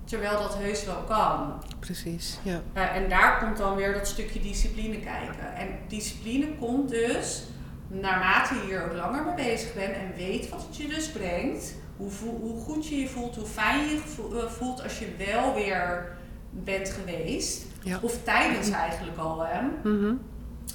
[0.05, 1.53] Terwijl dat heus wel kan.
[1.81, 2.39] Precies.
[2.43, 2.61] Ja.
[2.73, 5.55] Eh, en daar komt dan weer dat stukje discipline kijken.
[5.57, 7.43] En discipline komt dus
[7.91, 11.75] naarmate je hier ook langer mee bezig bent en weet wat het je dus brengt.
[11.97, 15.15] Hoe, voel- hoe goed je je voelt, hoe fijn je je eh, voelt als je
[15.19, 16.17] wel weer
[16.51, 17.67] bent geweest.
[17.83, 17.99] Ja.
[18.03, 19.47] Of tijdens eigenlijk al.
[19.47, 19.63] Hè.
[19.91, 20.15] Mhm.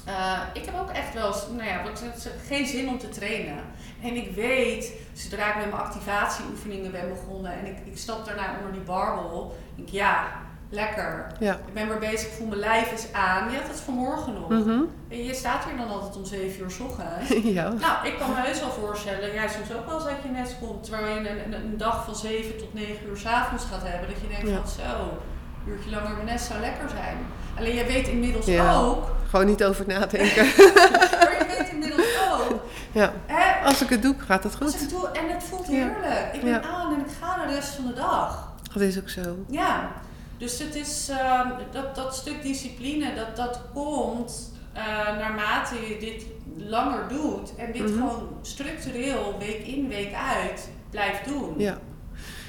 [0.04, 2.04] Eh, ik heb ook echt wel eens, nou ja, wat,
[2.46, 3.58] geen zin om te trainen.
[4.02, 8.56] En ik weet, zodra ik met mijn activatieoefeningen ben begonnen en ik, ik stap daarna
[8.58, 10.26] onder die barbel, denk ik ja,
[10.68, 11.26] lekker.
[11.38, 11.52] Ja.
[11.66, 13.50] Ik ben weer bezig, ik voel mijn lijf is aan.
[13.50, 14.48] Je had het vanmorgen nog.
[14.48, 14.80] Mhm.
[15.08, 17.28] En je staat hier dan altijd om 7 uur s ochtends.
[17.58, 17.68] ja.
[17.68, 20.56] Nou, ik kan me heus wel voorstellen, jij soms ook wel eens dat je net
[20.60, 23.82] komt, terwijl je een, een, een dag van 7 tot 9 uur s avonds gaat
[23.82, 24.56] hebben, dat je denkt Ja.
[24.56, 25.00] van zo,
[25.66, 27.16] een uurtje langer mijn nest zou lekker zijn.
[27.58, 28.74] Alleen jij weet inmiddels Ja.
[28.80, 30.44] ook, Gewoon niet over nadenken.
[31.22, 32.60] maar je weet inmiddels ook,
[32.92, 33.12] ja.
[33.26, 34.82] hè, Als ik het doe, gaat het als goed.
[34.82, 36.28] ik doe, en het voelt heerlijk.
[36.32, 38.52] Ik ben aan en ik ga de rest van de dag.
[38.72, 39.20] Dat is ook zo.
[39.48, 39.88] Ja,
[40.38, 44.84] dus het is ehm, dat, dat stuk discipline, dat, dat komt eh,
[45.18, 46.26] naarmate je dit
[46.56, 47.92] langer doet en dit Mhm.
[47.92, 51.54] gewoon structureel week in, week uit blijft doen.
[51.58, 51.78] Ja.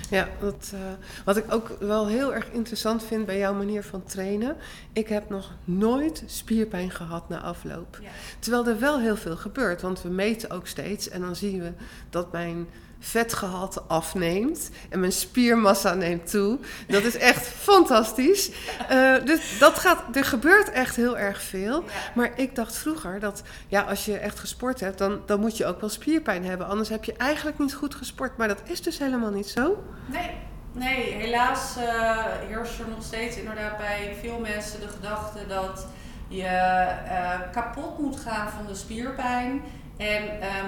[0.10, 0.80] Ja, dat, eh,
[1.26, 4.56] wat ik ook wel heel erg interessant vind bij jouw manier van trainen.
[4.94, 7.98] Ik heb nog nooit spierpijn gehad na afloop.
[8.02, 8.10] Ja.
[8.40, 11.72] Terwijl er wel heel veel gebeurt, want we meten ook steeds en dan zien we
[12.10, 12.68] dat mijn
[13.00, 16.60] vetgehalte afneemt en mijn spiermassa neemt toe.
[16.88, 18.52] Dat is echt fantastisch.
[18.90, 21.84] Eh, dus dat gaat, er gebeurt echt heel erg veel.
[22.16, 25.66] Maar ik dacht vroeger dat ja, als je echt gesport hebt, dan, dan moet je
[25.66, 26.68] ook wel spierpijn hebben.
[26.68, 28.38] Anders heb je eigenlijk niet goed gesport.
[28.38, 29.84] Maar dat is dus helemaal niet zo.
[30.06, 30.30] Nee,
[30.72, 35.88] nee, helaas eh heerst er nog steeds inderdaad bij veel mensen de gedachte dat
[36.28, 39.62] je eh, kapot moet gaan van de spierpijn
[39.98, 40.24] en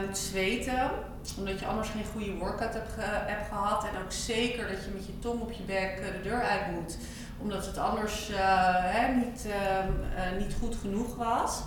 [0.06, 0.92] moet zweten.
[1.38, 3.02] Omdat je anders geen goede workout hebt, ge-
[3.32, 3.84] hebt gehad.
[3.84, 6.72] En ook zeker dat je met je tong op je bek eh, de deur uit
[6.72, 6.98] moet.
[7.42, 8.38] Omdat het anders eh,
[8.76, 11.62] hè, niet, ehm, eh, niet goed genoeg was.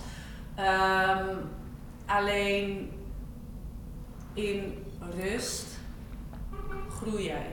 [0.55, 1.35] Ehm,
[2.05, 2.91] alleen
[4.33, 4.83] in
[5.21, 5.65] rust
[6.89, 7.47] groei jij.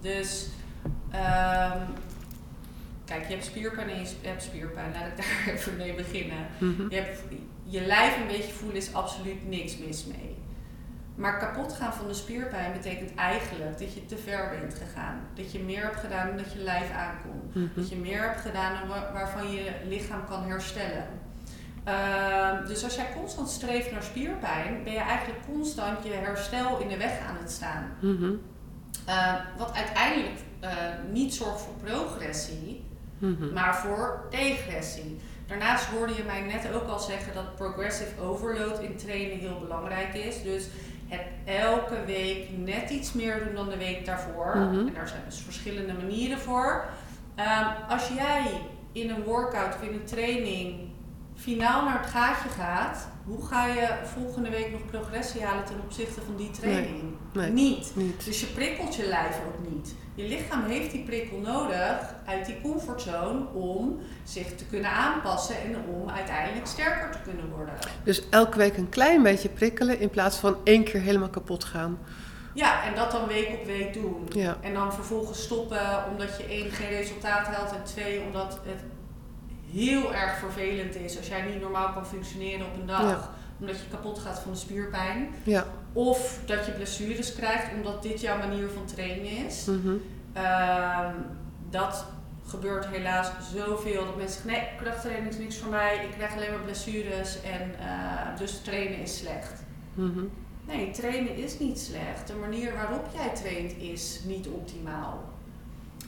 [0.00, 0.48] Dus,
[1.10, 1.78] ehm,
[3.04, 4.92] kijk, je hebt spierpijn en je hebt spierpijn.
[4.92, 6.46] Laat ik daar even mee beginnen.
[6.58, 6.90] Mhm.
[6.90, 7.18] Je, hebt,
[7.64, 10.36] je lijf een beetje voelen is absoluut niks mis mee.
[11.22, 15.20] Maar kapot gaan van de spierpijn betekent eigenlijk dat je te ver bent gegaan.
[15.34, 17.54] Dat je meer hebt gedaan dan dat je lijf aankomt.
[17.54, 17.66] Mhm.
[17.74, 21.06] Dat je meer hebt gedaan dan wa- waarvan je lichaam kan herstellen.
[21.84, 26.88] Ehm, dus als jij constant streeft naar spierpijn, ben je eigenlijk constant je herstel in
[26.88, 27.84] de weg aan het staan.
[28.00, 28.32] Mhm.
[29.06, 30.70] Ehm, wat uiteindelijk eh,
[31.12, 32.84] niet zorgt voor progressie,
[33.18, 33.52] Mhm.
[33.52, 35.18] maar voor degressie.
[35.46, 40.14] Daarnaast hoorde je mij net ook al zeggen dat progressive overload in trainen heel belangrijk
[40.14, 40.42] is.
[40.42, 40.66] Dus
[41.12, 44.56] het elke week net iets meer doen dan de week daarvoor.
[44.56, 44.86] Mhm.
[44.86, 46.84] En daar zijn dus verschillende manieren voor.
[47.34, 48.42] Ehm, als jij
[48.92, 50.90] in een workout of in een training
[51.34, 56.20] finaal naar het gaatje gaat, hoe ga je volgende week nog progressie halen ten opzichte
[56.20, 57.02] van die training?
[57.32, 57.50] Nee.
[57.50, 57.92] Niet.
[57.94, 58.24] Niet.
[58.24, 59.94] Dus je prikkelt je lijf ook niet.
[60.14, 65.76] Je lichaam heeft die prikkel nodig uit die comfortzone om zich te kunnen aanpassen en
[65.88, 67.74] om uiteindelijk sterker te kunnen worden.
[68.04, 71.98] Dus elke week een klein beetje prikkelen in plaats van één keer helemaal kapot gaan.
[72.54, 74.26] Ja, en dat dan week op week doen.
[74.28, 74.56] Ja.
[74.60, 78.80] En dan vervolgens stoppen omdat je één geen resultaat haalt en twee omdat het
[79.72, 83.02] heel erg vervelend is als jij niet normaal kan functioneren op een dag.
[83.02, 83.30] Ja.
[83.60, 85.28] Omdat je kapot gaat van de spierpijn.
[85.42, 85.66] Ja.
[85.92, 89.64] Of dat je blessures krijgt omdat dit jouw manier van trainen is.
[89.64, 89.94] Mhm.
[90.32, 91.14] Ehm,
[91.70, 92.06] dat
[92.46, 96.50] gebeurt helaas zoveel dat mensen zeggen: nee, krachttraining is niks voor mij, ik krijg alleen
[96.50, 99.62] maar blessures en eh, dus trainen is slecht.
[99.94, 100.24] Mhm.
[100.66, 102.26] Nee, trainen is niet slecht.
[102.26, 105.31] De manier waarop jij traint is niet optimaal.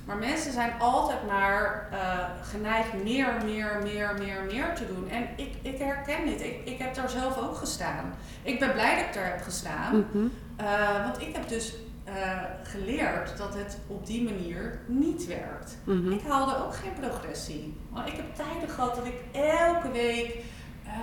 [0.04, 5.08] Maar mensen zijn altijd maar eh, geneigd meer, meer, meer, meer, meer te doen.
[5.08, 6.40] En ik, ik herken dit.
[6.40, 8.14] Ik, ik heb daar zelf ook gestaan.
[8.42, 9.96] Ik ben blij dat ik daar heb gestaan.
[9.96, 10.24] Mhm.
[10.60, 11.74] Uh, want ik heb dus
[12.08, 15.76] uh, eh, geleerd dat het op die manier niet werkt.
[15.84, 16.12] Mhm.
[16.12, 17.76] Ik haalde ook geen progressie.
[17.92, 20.44] Maar ik heb tijden gehad dat ik elke week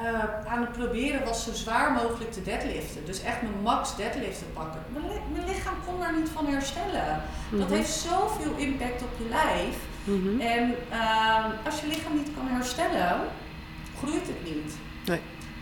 [0.04, 3.06] eh, aan het proberen was zo zwaar mogelijk te deadliften.
[3.06, 4.82] Dus echt mijn max deadliften pakken.
[4.94, 7.22] Mijn, mijn lichaam kon daar niet van herstellen.
[7.52, 7.74] Dat Mhm.
[7.78, 9.76] heeft zoveel impact op je lijf.
[10.04, 10.40] Mhm.
[10.42, 13.20] En ehm, als je lichaam niet kan herstellen,
[13.98, 14.74] groeit het niet.
[15.06, 15.20] Nee.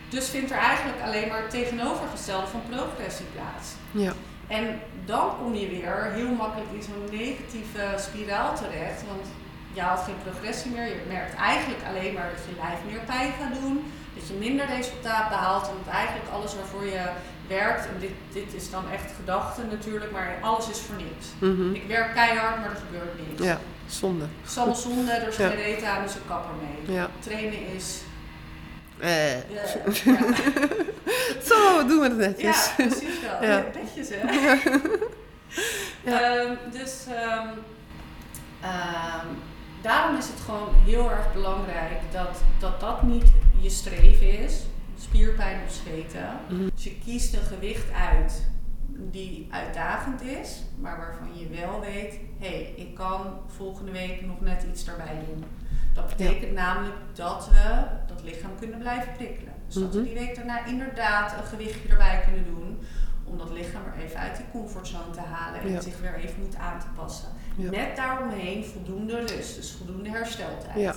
[0.10, 3.68] Dus vindt er eigenlijk alleen maar het tegenovergestelde van progressie plaats.
[3.92, 4.14] Ja.
[4.48, 9.04] En dan kom je weer heel makkelijk in zo'n negatieve spiraal terecht.
[9.08, 9.26] Want
[9.74, 10.86] je haalt geen progressie meer.
[10.86, 13.92] Je merkt eigenlijk alleen maar dat je lijf meer pijn gaat doen.
[14.20, 15.68] Dat je minder resultaat behaalt.
[15.68, 17.06] En dat eigenlijk alles waarvoor je
[17.48, 17.86] werkt.
[17.86, 20.12] En dit, dit is dan echt gedachte natuurlijk.
[20.12, 21.26] Maar alles is voor niks.
[21.40, 21.74] Mhm.
[21.76, 23.44] Ik werk keihard, maar er gebeurt niks.
[23.44, 24.26] Ja, zonde.
[24.42, 25.48] Het is allemaal zonde, er is Ja.
[25.48, 26.98] geen reet aan, dus ik kap ermee.
[26.98, 27.10] Ja.
[27.20, 27.98] Trainen is...
[29.00, 29.34] Eh.
[29.34, 29.66] ja.
[31.48, 32.72] Zo, doen we het Ja, netjes.
[32.76, 33.50] precies wel.
[33.50, 33.58] Ja.
[33.58, 33.66] Ja.
[33.84, 34.28] Netjes, hè?
[36.04, 36.22] Ja.
[36.22, 37.48] Ehm, dus ehm,
[39.82, 44.64] daarom is het gewoon heel erg belangrijk dat dat, dat niet je streven is.
[45.00, 46.30] Spierpijn of zweten.
[46.50, 46.70] Mhm.
[46.74, 48.48] Dus je kiest een gewicht uit
[49.12, 54.42] die uitdagend is, maar waarvan je wel weet, hé, hey, ik kan volgende week nog
[54.42, 55.44] net iets erbij doen.
[55.94, 59.54] Dat betekent namelijk dat we dat lichaam kunnen blijven prikkelen.
[59.66, 60.08] Dus dat we Mhm.
[60.08, 62.80] die week daarna inderdaad een gewichtje erbij kunnen doen,
[63.24, 65.82] om dat lichaam er even uit die comfortzone te halen en Ja.
[65.82, 67.30] zich weer even moet aan te passen.
[67.60, 67.70] Ja.
[67.70, 70.76] Met daaromheen voldoende rust, dus voldoende hersteltijd.
[70.80, 70.96] Ja.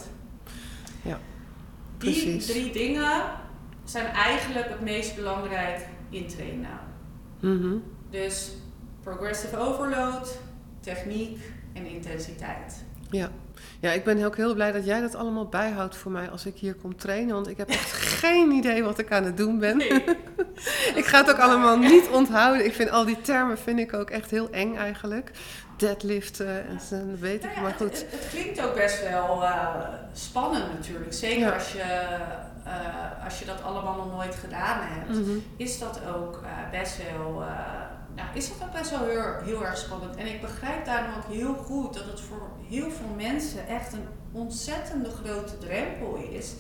[1.02, 1.18] Ja,
[1.98, 2.46] Die precies.
[2.46, 3.22] drie dingen
[3.84, 6.78] zijn eigenlijk het meest belangrijk in trainen.
[7.40, 7.74] Mhm.
[8.10, 8.50] Dus
[9.02, 10.38] progressive overload,
[10.80, 11.38] techniek
[11.72, 12.84] en intensiteit.
[13.10, 13.30] Ja.
[13.80, 16.56] ja, ik ben ook heel blij dat jij dat allemaal bijhoudt voor mij als ik
[16.56, 17.34] hier kom trainen.
[17.34, 17.92] Want ik heb echt
[18.22, 19.80] geen idee wat ik aan het doen ben.
[21.00, 22.64] ik ga het ook allemaal niet onthouden.
[22.64, 25.30] Ik vind al die termen vind ik ook echt heel eng eigenlijk.
[25.76, 27.42] Deadliften en zo, dat weet ik.
[27.42, 27.90] Nou ja, Maar het, goed.
[28.00, 29.66] Het, het klinkt ook best wel eh,
[30.12, 31.12] spannend natuurlijk.
[31.12, 31.52] Zeker Ja.
[31.54, 31.80] als, je,
[32.64, 35.08] eh, als je dat allemaal nog nooit gedaan hebt.
[35.08, 35.30] Mhm.
[35.56, 37.42] Is dat ook eh, best wel...
[37.42, 37.48] eh,
[38.16, 40.16] nou, is dat ook best wel heel, heel erg spannend.
[40.16, 44.06] En ik begrijp daarom ook heel goed dat het voor heel veel mensen echt een
[44.32, 46.52] ontzettende grote drempel is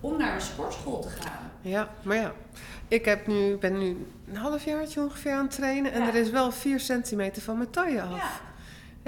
[0.00, 1.50] om naar een sportschool te gaan.
[1.60, 2.32] Ja, maar ja.
[2.88, 5.92] Ik heb nu, ben nu een halfjaartje ongeveer aan het trainen.
[5.92, 6.08] En Ja.
[6.08, 8.42] er is wel vier centimeter van mijn taille af.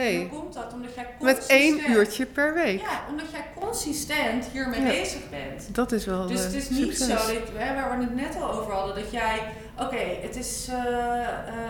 [0.00, 0.72] Hey, hoe komt dat?
[0.72, 2.80] Omdat jij met één uurtje per week.
[2.80, 4.86] Ja, omdat jij consistent hiermee Ja.
[4.86, 5.74] bezig bent.
[5.74, 7.06] Dat is wel Dus eh, het is niet succes.
[7.26, 9.38] zo, dat, hè, waar we het net al over hadden, dat jij,
[9.78, 10.76] oké, het is eh,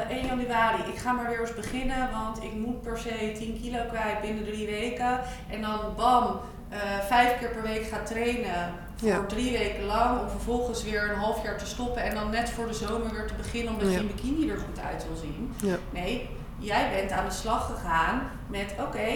[0.09, 3.61] eh, 1 januari, ik ga maar weer eens beginnen, want ik moet per se 10
[3.63, 5.21] kilo kwijt binnen drie weken.
[5.51, 6.79] En dan bam, eh,
[7.09, 9.25] vijf keer per week gaat trainen voor Ja.
[9.27, 12.67] drie weken lang, om vervolgens weer een half jaar te stoppen en dan net voor
[12.67, 13.95] de zomer weer te beginnen, omdat Ja.
[13.95, 15.53] je in bikini er goed uit wil zien.
[15.63, 15.77] Ja.
[15.91, 16.29] Nee,
[16.61, 19.09] jij bent aan de slag gegaan met, oké,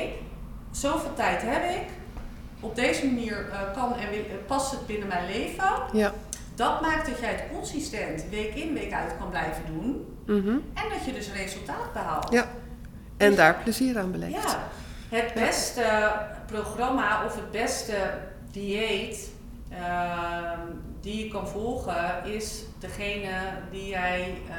[0.71, 1.87] zoveel tijd heb ik.
[2.61, 5.71] Op deze manier eh, kan en wil- eh, past het binnen mijn leven.
[5.93, 6.13] Ja.
[6.55, 10.17] Dat maakt dat jij het consistent week in, week uit kan blijven doen.
[10.27, 10.49] Mhm.
[10.75, 12.33] En dat je dus resultaat behaalt.
[12.33, 12.47] Ja.
[13.17, 14.33] En daar plezier aan beleeft.
[14.33, 14.69] Ja.
[15.09, 16.13] Het beste
[16.47, 17.97] programma of het beste
[18.51, 19.31] dieet
[19.71, 20.59] ehm,
[21.01, 23.31] die je kan volgen is degene
[23.71, 24.55] die jij eh,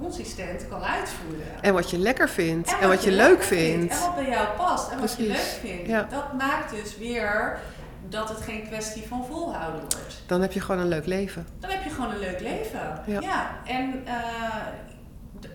[0.00, 1.62] consistent kan uitvoeren.
[1.62, 2.68] En wat je lekker vindt.
[2.68, 3.92] En, wat wat je je leuk vindt.
[3.92, 5.88] En wat bij jou past en wat je leuk vindt.
[5.88, 6.02] Ja.
[6.10, 7.58] Dat maakt dus weer
[8.08, 10.22] dat het geen kwestie van volhouden wordt.
[10.26, 11.46] Dan heb je gewoon een leuk leven.
[11.60, 13.02] Dan heb je gewoon een leuk leven.
[13.06, 13.60] Ja.
[13.64, 14.14] En eh,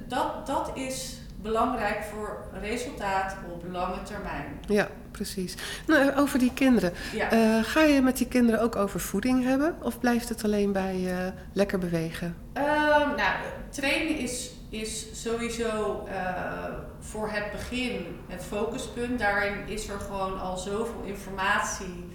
[0.08, 4.60] dat, dat is belangrijk voor resultaat op lange termijn.
[4.68, 5.56] Ja, precies.
[5.88, 6.94] Nou, over die kinderen.
[7.16, 7.32] Ja.
[7.32, 9.76] Eh, ga je met die kinderen ook over voeding hebben?
[9.82, 12.36] Of blijft het alleen bij eh, lekker bewegen?
[12.54, 13.36] Ehm, nou,
[13.70, 19.20] trainen is, is sowieso eh, voor het begin het focuspunt.
[19.20, 22.08] Daarin is er gewoon al zoveel informatie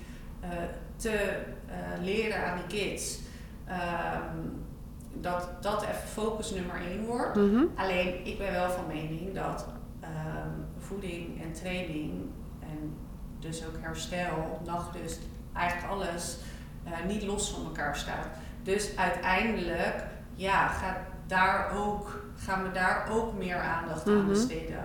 [0.96, 1.38] te
[2.02, 3.18] leren aan die kids.
[3.66, 4.38] Ehm,
[5.20, 7.36] dat dat even focus nummer één wordt.
[7.36, 7.64] Mhm.
[7.74, 9.66] Alleen ik ben wel van mening dat
[10.00, 12.12] ehm, voeding en training
[13.44, 15.18] dus ook herstel, nachtrust,
[15.54, 16.36] eigenlijk alles
[16.84, 18.26] eh, niet los van elkaar staat.
[18.62, 24.28] Dus uiteindelijk ja, gaat daar ook, gaan we daar ook meer aandacht aan Mhm.
[24.28, 24.84] besteden.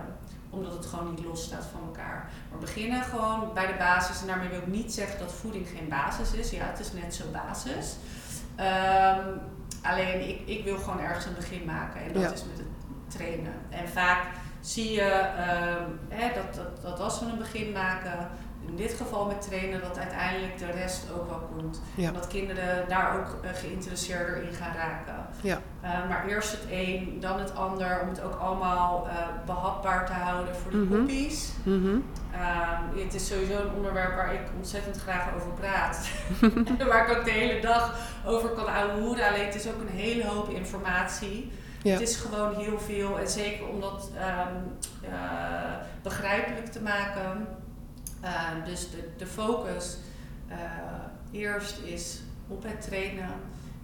[0.50, 2.30] Omdat het gewoon niet los staat van elkaar.
[2.52, 4.20] We beginnen gewoon bij de basis.
[4.20, 6.50] En daarmee wil ik niet zeggen dat voeding geen basis is.
[6.50, 7.96] Ja, het is net zo basis.
[8.56, 9.28] Ehm,
[9.82, 12.00] alleen ik, ik wil gewoon ergens een begin maken.
[12.02, 12.30] En dat Ja.
[12.30, 12.66] is met het
[13.16, 13.52] trainen.
[13.70, 14.22] En vaak
[14.60, 18.28] zie je ehm, hè, dat, dat, dat als we een begin maken,
[18.70, 21.80] in dit geval met trainen, dat uiteindelijk de rest ook wel komt.
[21.94, 22.10] Ja.
[22.10, 25.26] Dat kinderen daar ook uh, geïnteresseerder in gaan raken.
[25.40, 25.60] Ja.
[25.84, 29.12] Uh, maar eerst het een, dan het ander, om het ook allemaal uh,
[29.46, 31.52] behapbaar te houden voor de poppies.
[31.62, 31.98] Mhm.
[32.32, 36.08] Ehm, het is sowieso een onderwerp waar ik ontzettend graag over praat.
[36.78, 37.96] en waar ik ook de hele dag
[38.26, 39.28] over kan ouwehoeren.
[39.28, 41.52] Alleen het is ook een hele hoop informatie.
[41.82, 41.92] Ja.
[41.92, 43.18] Het is gewoon heel veel.
[43.18, 44.54] En zeker om dat ehm,
[45.12, 47.46] eh, begrijpelijk te maken.
[48.20, 49.96] Ehm, dus de, de focus
[50.48, 50.58] eh,
[51.30, 53.30] eerst is op het trainen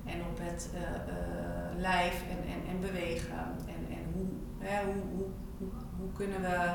[0.05, 3.39] en op het eh, eh, lijf en, en, en bewegen.
[3.67, 4.27] En, en hoe,
[4.59, 5.27] hè, hoe, hoe,
[5.59, 5.69] hoe,
[5.99, 6.71] hoe kunnen we,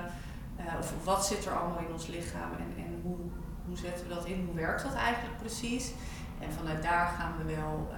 [0.79, 3.17] of wat zit er allemaal in ons lichaam en, en hoe,
[3.65, 4.45] hoe zetten we dat in?
[4.45, 5.91] Hoe werkt dat eigenlijk precies?
[6.39, 7.91] En vanuit daar gaan we wel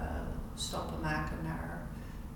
[0.54, 1.86] stappen maken naar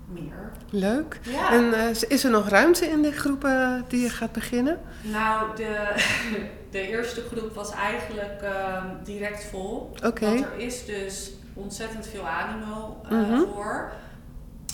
[0.05, 0.51] meer.
[0.69, 1.19] Leuk.
[1.23, 1.51] Ja.
[1.51, 4.79] En is er nog ruimte in de groepen die je gaat beginnen?
[5.01, 5.95] Nou, de,
[6.71, 9.91] de eerste groep was eigenlijk ehm, direct vol.
[10.01, 13.39] Want er is dus ontzettend veel animo eh, Mhm.
[13.53, 13.91] voor.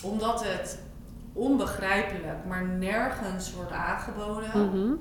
[0.02, 0.78] Omdat het
[1.32, 4.50] onbegrijpelijk, maar nergens wordt aangeboden.
[4.54, 4.92] Mhm.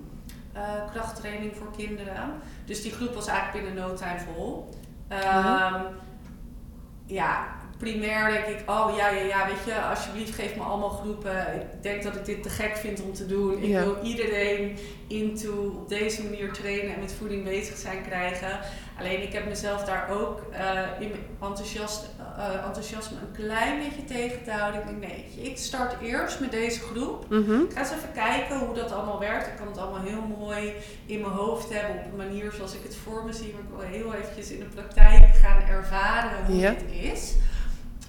[0.54, 2.34] eh, krachttraining voor kinderen.
[2.66, 4.70] Dus die groep was eigenlijk binnen no time vol.
[5.08, 5.82] Ehm,
[7.06, 7.46] ja,
[7.78, 11.38] primair denk ik, oh ja, ja, ja, weet je, alsjeblieft geef me allemaal groepen.
[11.55, 13.57] Ik denk dat ik dit te gek vind om te doen.
[13.63, 13.84] Ik Ja.
[13.84, 18.59] wil iedereen into op deze manier trainen en met voeding bezig zijn krijgen.
[18.99, 22.05] Alleen ik heb mezelf daar ook eh, in mijn enthousiast,
[22.38, 24.82] eh, enthousiasme een klein beetje tegen te houden.
[24.82, 27.34] Ik denk, nee, ik start eerst met deze groep.
[27.34, 29.47] Ik ga eens even kijken hoe dat allemaal werkt.
[29.47, 30.73] Ik kan het allemaal heel mooi
[31.05, 33.53] in mijn hoofd hebben op een manier zoals ik het voor me zie.
[33.53, 36.69] Maar ik wil heel eventjes in de praktijk gaan ervaren hoe Ja.
[36.71, 37.34] dit is.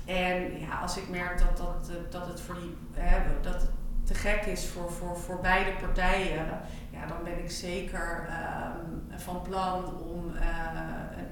[0.07, 3.71] En ja, als ik merk dat, dat, eh, dat het voor die, hè, dat het
[4.05, 6.47] te gek is voor, voor, voor beide partijen,
[6.91, 10.47] ja, dan ben ik zeker ehm, van plan om eh,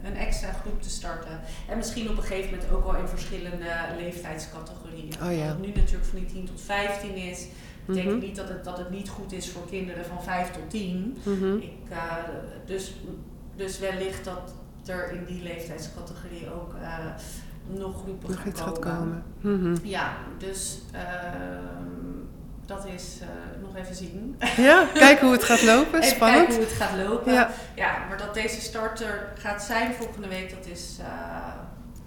[0.03, 1.41] een, een extra groep te starten.
[1.69, 5.15] En misschien op een gegeven moment ook wel in verschillende leeftijdscategorieën.
[5.23, 5.55] Oh ja.
[5.61, 7.47] Nu natuurlijk van die 10 tot 15 is.
[7.85, 8.25] betekent Mhm.
[8.25, 11.17] niet dat het, dat het niet goed is voor kinderen van 5 tot 10.
[11.23, 11.57] Mhm.
[11.57, 12.15] Ik, eh,
[12.67, 12.95] dus,
[13.57, 14.55] dus wellicht dat
[14.87, 16.75] er in die leeftijdscategorie ook
[17.67, 18.75] nog groepen Nog iets komen.
[18.83, 19.23] gaat komen.
[19.41, 19.77] Mhm.
[19.83, 21.05] Ja, dus ehm,
[22.67, 23.29] dat is eh,
[23.63, 24.37] nog even zien.
[24.57, 26.01] Ja, kijken hoe het gaat lopen.
[26.03, 26.47] Even Spannend.
[26.47, 27.33] kijken hoe het gaat lopen.
[27.33, 27.51] Ja.
[27.75, 27.99] Ja.
[28.09, 31.07] maar dat deze starter gaat zijn volgende week, dat is, eh,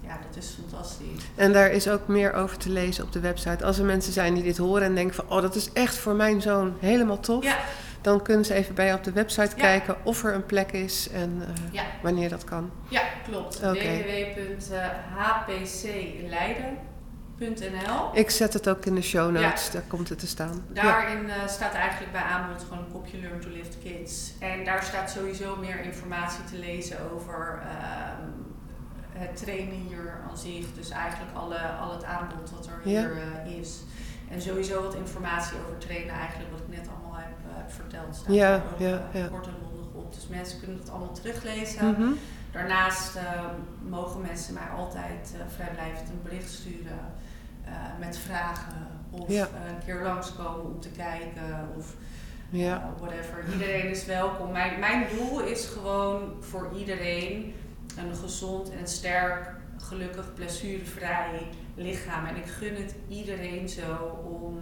[0.01, 1.23] ja, dat is fantastisch.
[1.35, 3.65] En daar is ook meer over te lezen op de website.
[3.65, 5.25] Als er mensen zijn die dit horen en denken van...
[5.29, 7.43] oh, dat is echt voor mijn zoon helemaal tof.
[7.43, 7.57] Ja,
[8.07, 9.61] Dan kunnen ze even bij je op de website Ja.
[9.61, 11.83] kijken of er een plek is en eh, Ja.
[12.01, 12.71] wanneer dat kan.
[12.89, 13.57] ja klopt.
[13.57, 14.03] Oké.
[17.37, 20.65] www.hpcleiden.nl Ik zet het ook in de show notes, daar komt het te staan.
[20.69, 24.33] Daarin eh, staat eigenlijk bij aanbod gewoon een kopje Learn to Lift Kids.
[24.39, 28.29] En daar staat sowieso meer informatie te lezen over ehm,
[29.11, 30.65] het trainen hier aan zich.
[30.75, 33.11] Dus eigenlijk alle, al het aanbod wat er hier
[33.45, 33.79] eh, is.
[34.31, 36.96] En sowieso wat informatie over trainen eigenlijk, wat ik net allemaal
[37.67, 38.15] heb, verteld.
[38.15, 39.27] Staat Ja, daar ja, eh, ja.
[39.27, 40.13] kort en bondig op.
[40.13, 41.91] Dus mensen kunnen het allemaal teruglezen.
[41.91, 42.11] Mhm.
[42.51, 43.23] Daarnaast eh,
[43.89, 46.99] mogen mensen mij altijd eh, vrijblijvend een bericht sturen
[47.65, 48.87] eh, met vragen.
[49.09, 49.43] Of Ja.
[49.67, 51.69] een keer langskomen om te kijken.
[51.77, 51.95] Of
[52.49, 52.93] ja.
[52.99, 53.43] whatever.
[53.51, 54.51] Iedereen is welkom.
[54.51, 57.53] Mijn, mijn doel is gewoon voor iedereen
[57.97, 62.25] een gezond en sterk, gelukkig, blessurevrij lichaam.
[62.25, 64.59] En ik gun het iedereen zo om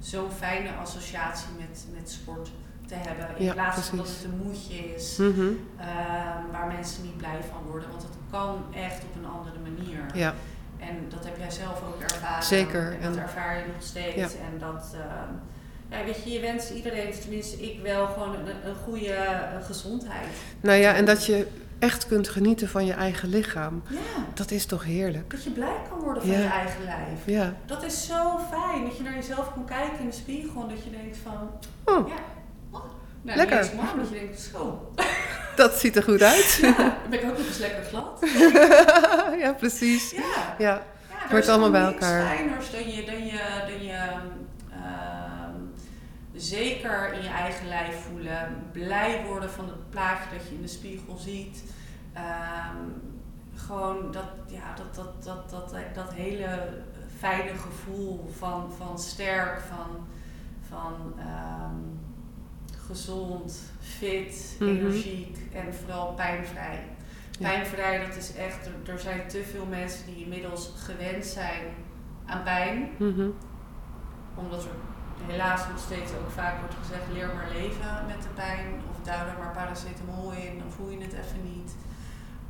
[0.00, 2.50] zo'n fijne associatie met, met sport
[2.86, 3.26] te hebben.
[3.38, 5.16] In Ja, plaats van dat het een moedje is.
[5.16, 5.48] Mhm.
[5.78, 7.88] Ehm, waar mensen niet blij van worden.
[7.90, 10.00] Want het kan echt op een andere manier.
[10.14, 10.34] ja.
[10.78, 12.42] En dat heb jij zelf ook ervaren.
[12.44, 14.16] Zeker, En dat ervaar je nog steeds.
[14.16, 14.24] Ja.
[14.26, 15.32] En dat, ehm,
[15.98, 19.16] ja, weet je, je wenst iedereen, tenminste ik wel, gewoon een, een goede
[19.62, 20.26] gezondheid.
[20.60, 21.46] Nou ja, en dat je
[21.80, 23.82] echt kunt genieten van je eigen lichaam.
[23.88, 23.98] Ja,
[24.34, 25.30] Dat is toch heerlijk?
[25.30, 26.38] dat je blij kan worden van Ja.
[26.38, 27.18] je eigen lijf.
[27.24, 27.54] Ja.
[27.66, 30.84] Dat is zo fijn, dat je naar jezelf kan kijken in de spiegel en dat
[30.84, 31.50] je denkt van,
[31.84, 32.14] Oh, ja,
[32.70, 32.80] oh,
[33.22, 33.58] nou, Lekker.
[33.58, 34.92] eens warm, dat je denkt, zo,
[35.56, 36.58] dat ziet er goed uit.
[36.62, 38.18] ja, dan ben ik ook nog eens lekker glad.
[39.42, 40.10] ja, precies.
[40.10, 40.20] Ja.
[40.58, 40.82] Ja.
[41.10, 42.26] Ja, Wordt is allemaal bij elkaar.
[42.36, 43.98] fijners dan je, dan je, dan je
[46.40, 48.66] zeker in je eigen lijf voelen.
[48.72, 51.64] Blij worden van het plaatje dat je in de spiegel ziet.
[52.12, 52.76] Ehm,
[53.54, 56.68] gewoon dat, ja, dat, dat, dat, dat, dat hele
[57.18, 60.06] fijne gevoel van, van sterk, van,
[60.68, 61.76] van ehm,
[62.86, 64.70] gezond, fit, Mhm.
[64.70, 66.84] energiek en vooral pijnvrij.
[67.38, 67.48] Ja.
[67.48, 71.62] Pijnvrij, dat is echt, er, er zijn te veel mensen die inmiddels gewend zijn
[72.26, 72.88] aan pijn.
[72.98, 73.28] Mhm.
[74.34, 74.70] Omdat er
[75.26, 78.66] helaas nog steeds ook vaak wordt gezegd, leer maar leven met de pijn.
[78.90, 81.72] Of duw er maar paracetamol in, dan voel je het even niet.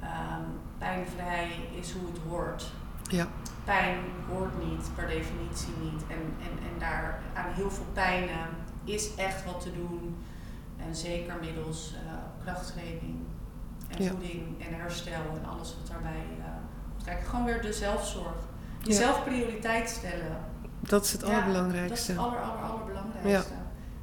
[0.00, 0.44] Ehm,
[0.78, 1.50] pijnvrij
[1.80, 2.72] is hoe het hoort.
[3.02, 3.26] Ja.
[3.64, 3.98] Pijn
[4.28, 6.02] hoort niet, per definitie niet.
[6.08, 8.46] En, en, en daar aan heel veel pijnen
[8.84, 10.16] is echt wat te doen.
[10.86, 12.12] En zeker middels uh,
[12.44, 13.18] krachttraining
[13.88, 14.10] en Ja.
[14.10, 16.44] voeding en herstel en alles wat daarbij uh,
[17.04, 18.34] Kijk, gewoon weer de zelfzorg.
[18.78, 18.86] Ja.
[18.86, 20.38] Jezelf prioriteit stellen.
[20.80, 22.14] Dat is het allerbelangrijkste.
[22.14, 23.52] Dat is het aller, aller, allerbelangrijkste.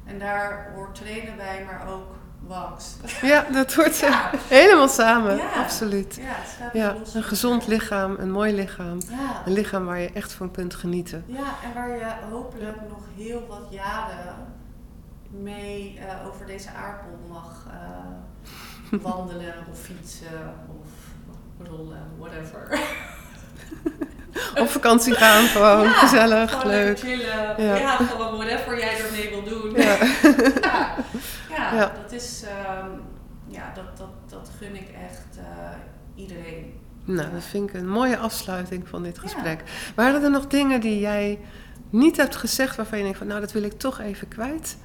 [0.04, 2.06] En daar hoort trainen bij, maar ook
[2.46, 2.96] wax.
[3.22, 4.30] Ja, dat hoort Ja.
[4.48, 5.36] helemaal samen.
[5.36, 5.50] Ja.
[5.56, 6.18] Absoluut.
[6.20, 8.98] Ja, Ja, een gezond lichaam, een mooi lichaam.
[9.44, 11.24] Een lichaam waar je echt van kunt genieten.
[11.26, 14.34] ja, en waar je hopelijk nog heel wat jaren
[15.30, 20.88] mee eh, over deze aardbol mag eh, wandelen of fietsen of
[21.68, 22.68] rollen, whatever.
[24.62, 26.86] Op vakantie gaan, gewoon Ja, gezellig, gewoon leuk.
[26.86, 27.66] lekker chillen.
[27.66, 27.76] Ja.
[27.76, 27.96] Ja.
[27.96, 29.74] gewoon whatever jij ermee wil doen.
[31.58, 31.74] Ja.
[31.74, 32.86] ja, dat is, ehm,
[33.46, 35.44] ja, dat, dat, dat gun ik echt eh,
[36.14, 36.72] iedereen.
[37.04, 39.62] Nou, dat vind ik een mooie afsluiting van dit gesprek.
[39.94, 41.38] Waren er nog dingen die jij
[41.90, 44.76] niet hebt gezegd waarvan je denkt van nou dat wil ik toch even kwijt?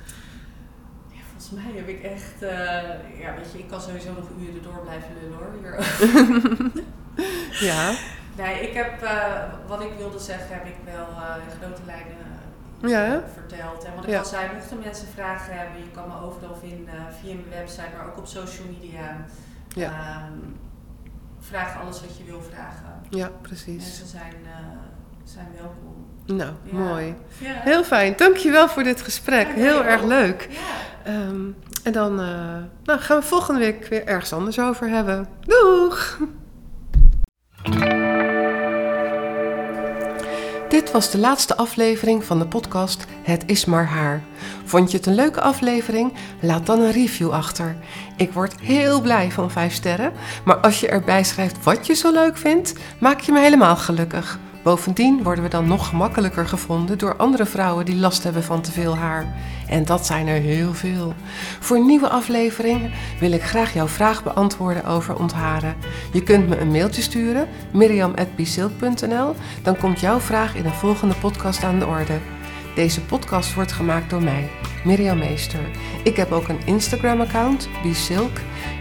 [1.12, 4.64] Ja, volgens mij heb ik echt, eh, ja, weet je, ik kan sowieso nog uren
[4.64, 6.82] door blijven lullen hoor.
[7.70, 7.92] Ja,
[8.38, 12.18] nee, ik heb, eh, wat ik wilde zeggen, heb ik wel eh, in grote lijnen
[12.82, 13.84] eh, Ja, verteld.
[13.84, 14.20] En wat ik Ja.
[14.20, 18.06] al zei, mochten mensen vragen hebben, je kan me overal vinden via mijn website, maar
[18.08, 19.26] ook op social media.
[19.68, 19.90] Ja.
[19.90, 20.38] Ehm,
[21.40, 23.02] vraag alles wat je wil vragen.
[23.10, 23.84] ja, precies.
[23.84, 24.34] Mensen zijn,
[25.24, 26.06] zijn welkom.
[26.26, 26.74] Nou, Ja.
[26.78, 27.16] mooi.
[27.38, 27.54] Ja.
[27.54, 28.14] Heel fijn.
[28.18, 29.48] Dankjewel voor dit gesprek.
[29.48, 30.08] Heel erg ook.
[30.08, 30.50] leuk.
[31.04, 31.46] Ehm,
[31.84, 32.16] en dan
[32.84, 35.28] nou, gaan we volgende week weer ergens anders over hebben.
[35.42, 36.18] Doeg!
[40.74, 44.24] Dit was de laatste aflevering van de podcast Het is maar haar.
[44.66, 46.14] Vond je het een leuke aflevering?
[46.42, 47.76] Laat dan een review achter.
[48.18, 50.14] Ik word heel blij van 5 sterren,
[50.46, 54.40] maar als je erbij schrijft wat je zo leuk vindt, maak je me helemaal gelukkig.
[54.64, 58.72] Bovendien worden we dan nog gemakkelijker gevonden door andere vrouwen die last hebben van te
[58.72, 59.36] veel haar.
[59.68, 61.14] En dat zijn er heel veel.
[61.60, 65.76] Voor nieuwe afleveringen wil ik graag jouw vraag beantwoorden over ontharen.
[66.12, 69.36] Je kunt me een mailtje sturen, miriam.bisilk.nl.
[69.64, 72.20] Dan komt jouw vraag in een volgende podcast aan de orde.
[72.76, 74.50] Deze podcast wordt gemaakt door mij,
[74.84, 75.70] Mirjam Meester.
[76.04, 78.38] Ik heb ook een Instagram-account, Bisilk,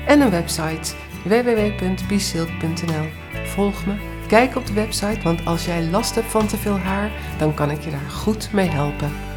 [0.06, 3.08] en een website, www.bisilk.nl.
[3.44, 7.10] Volg me, kijk op de website, want als jij last hebt van te veel haar,
[7.38, 9.31] dan kan ik je daar goed mee helpen.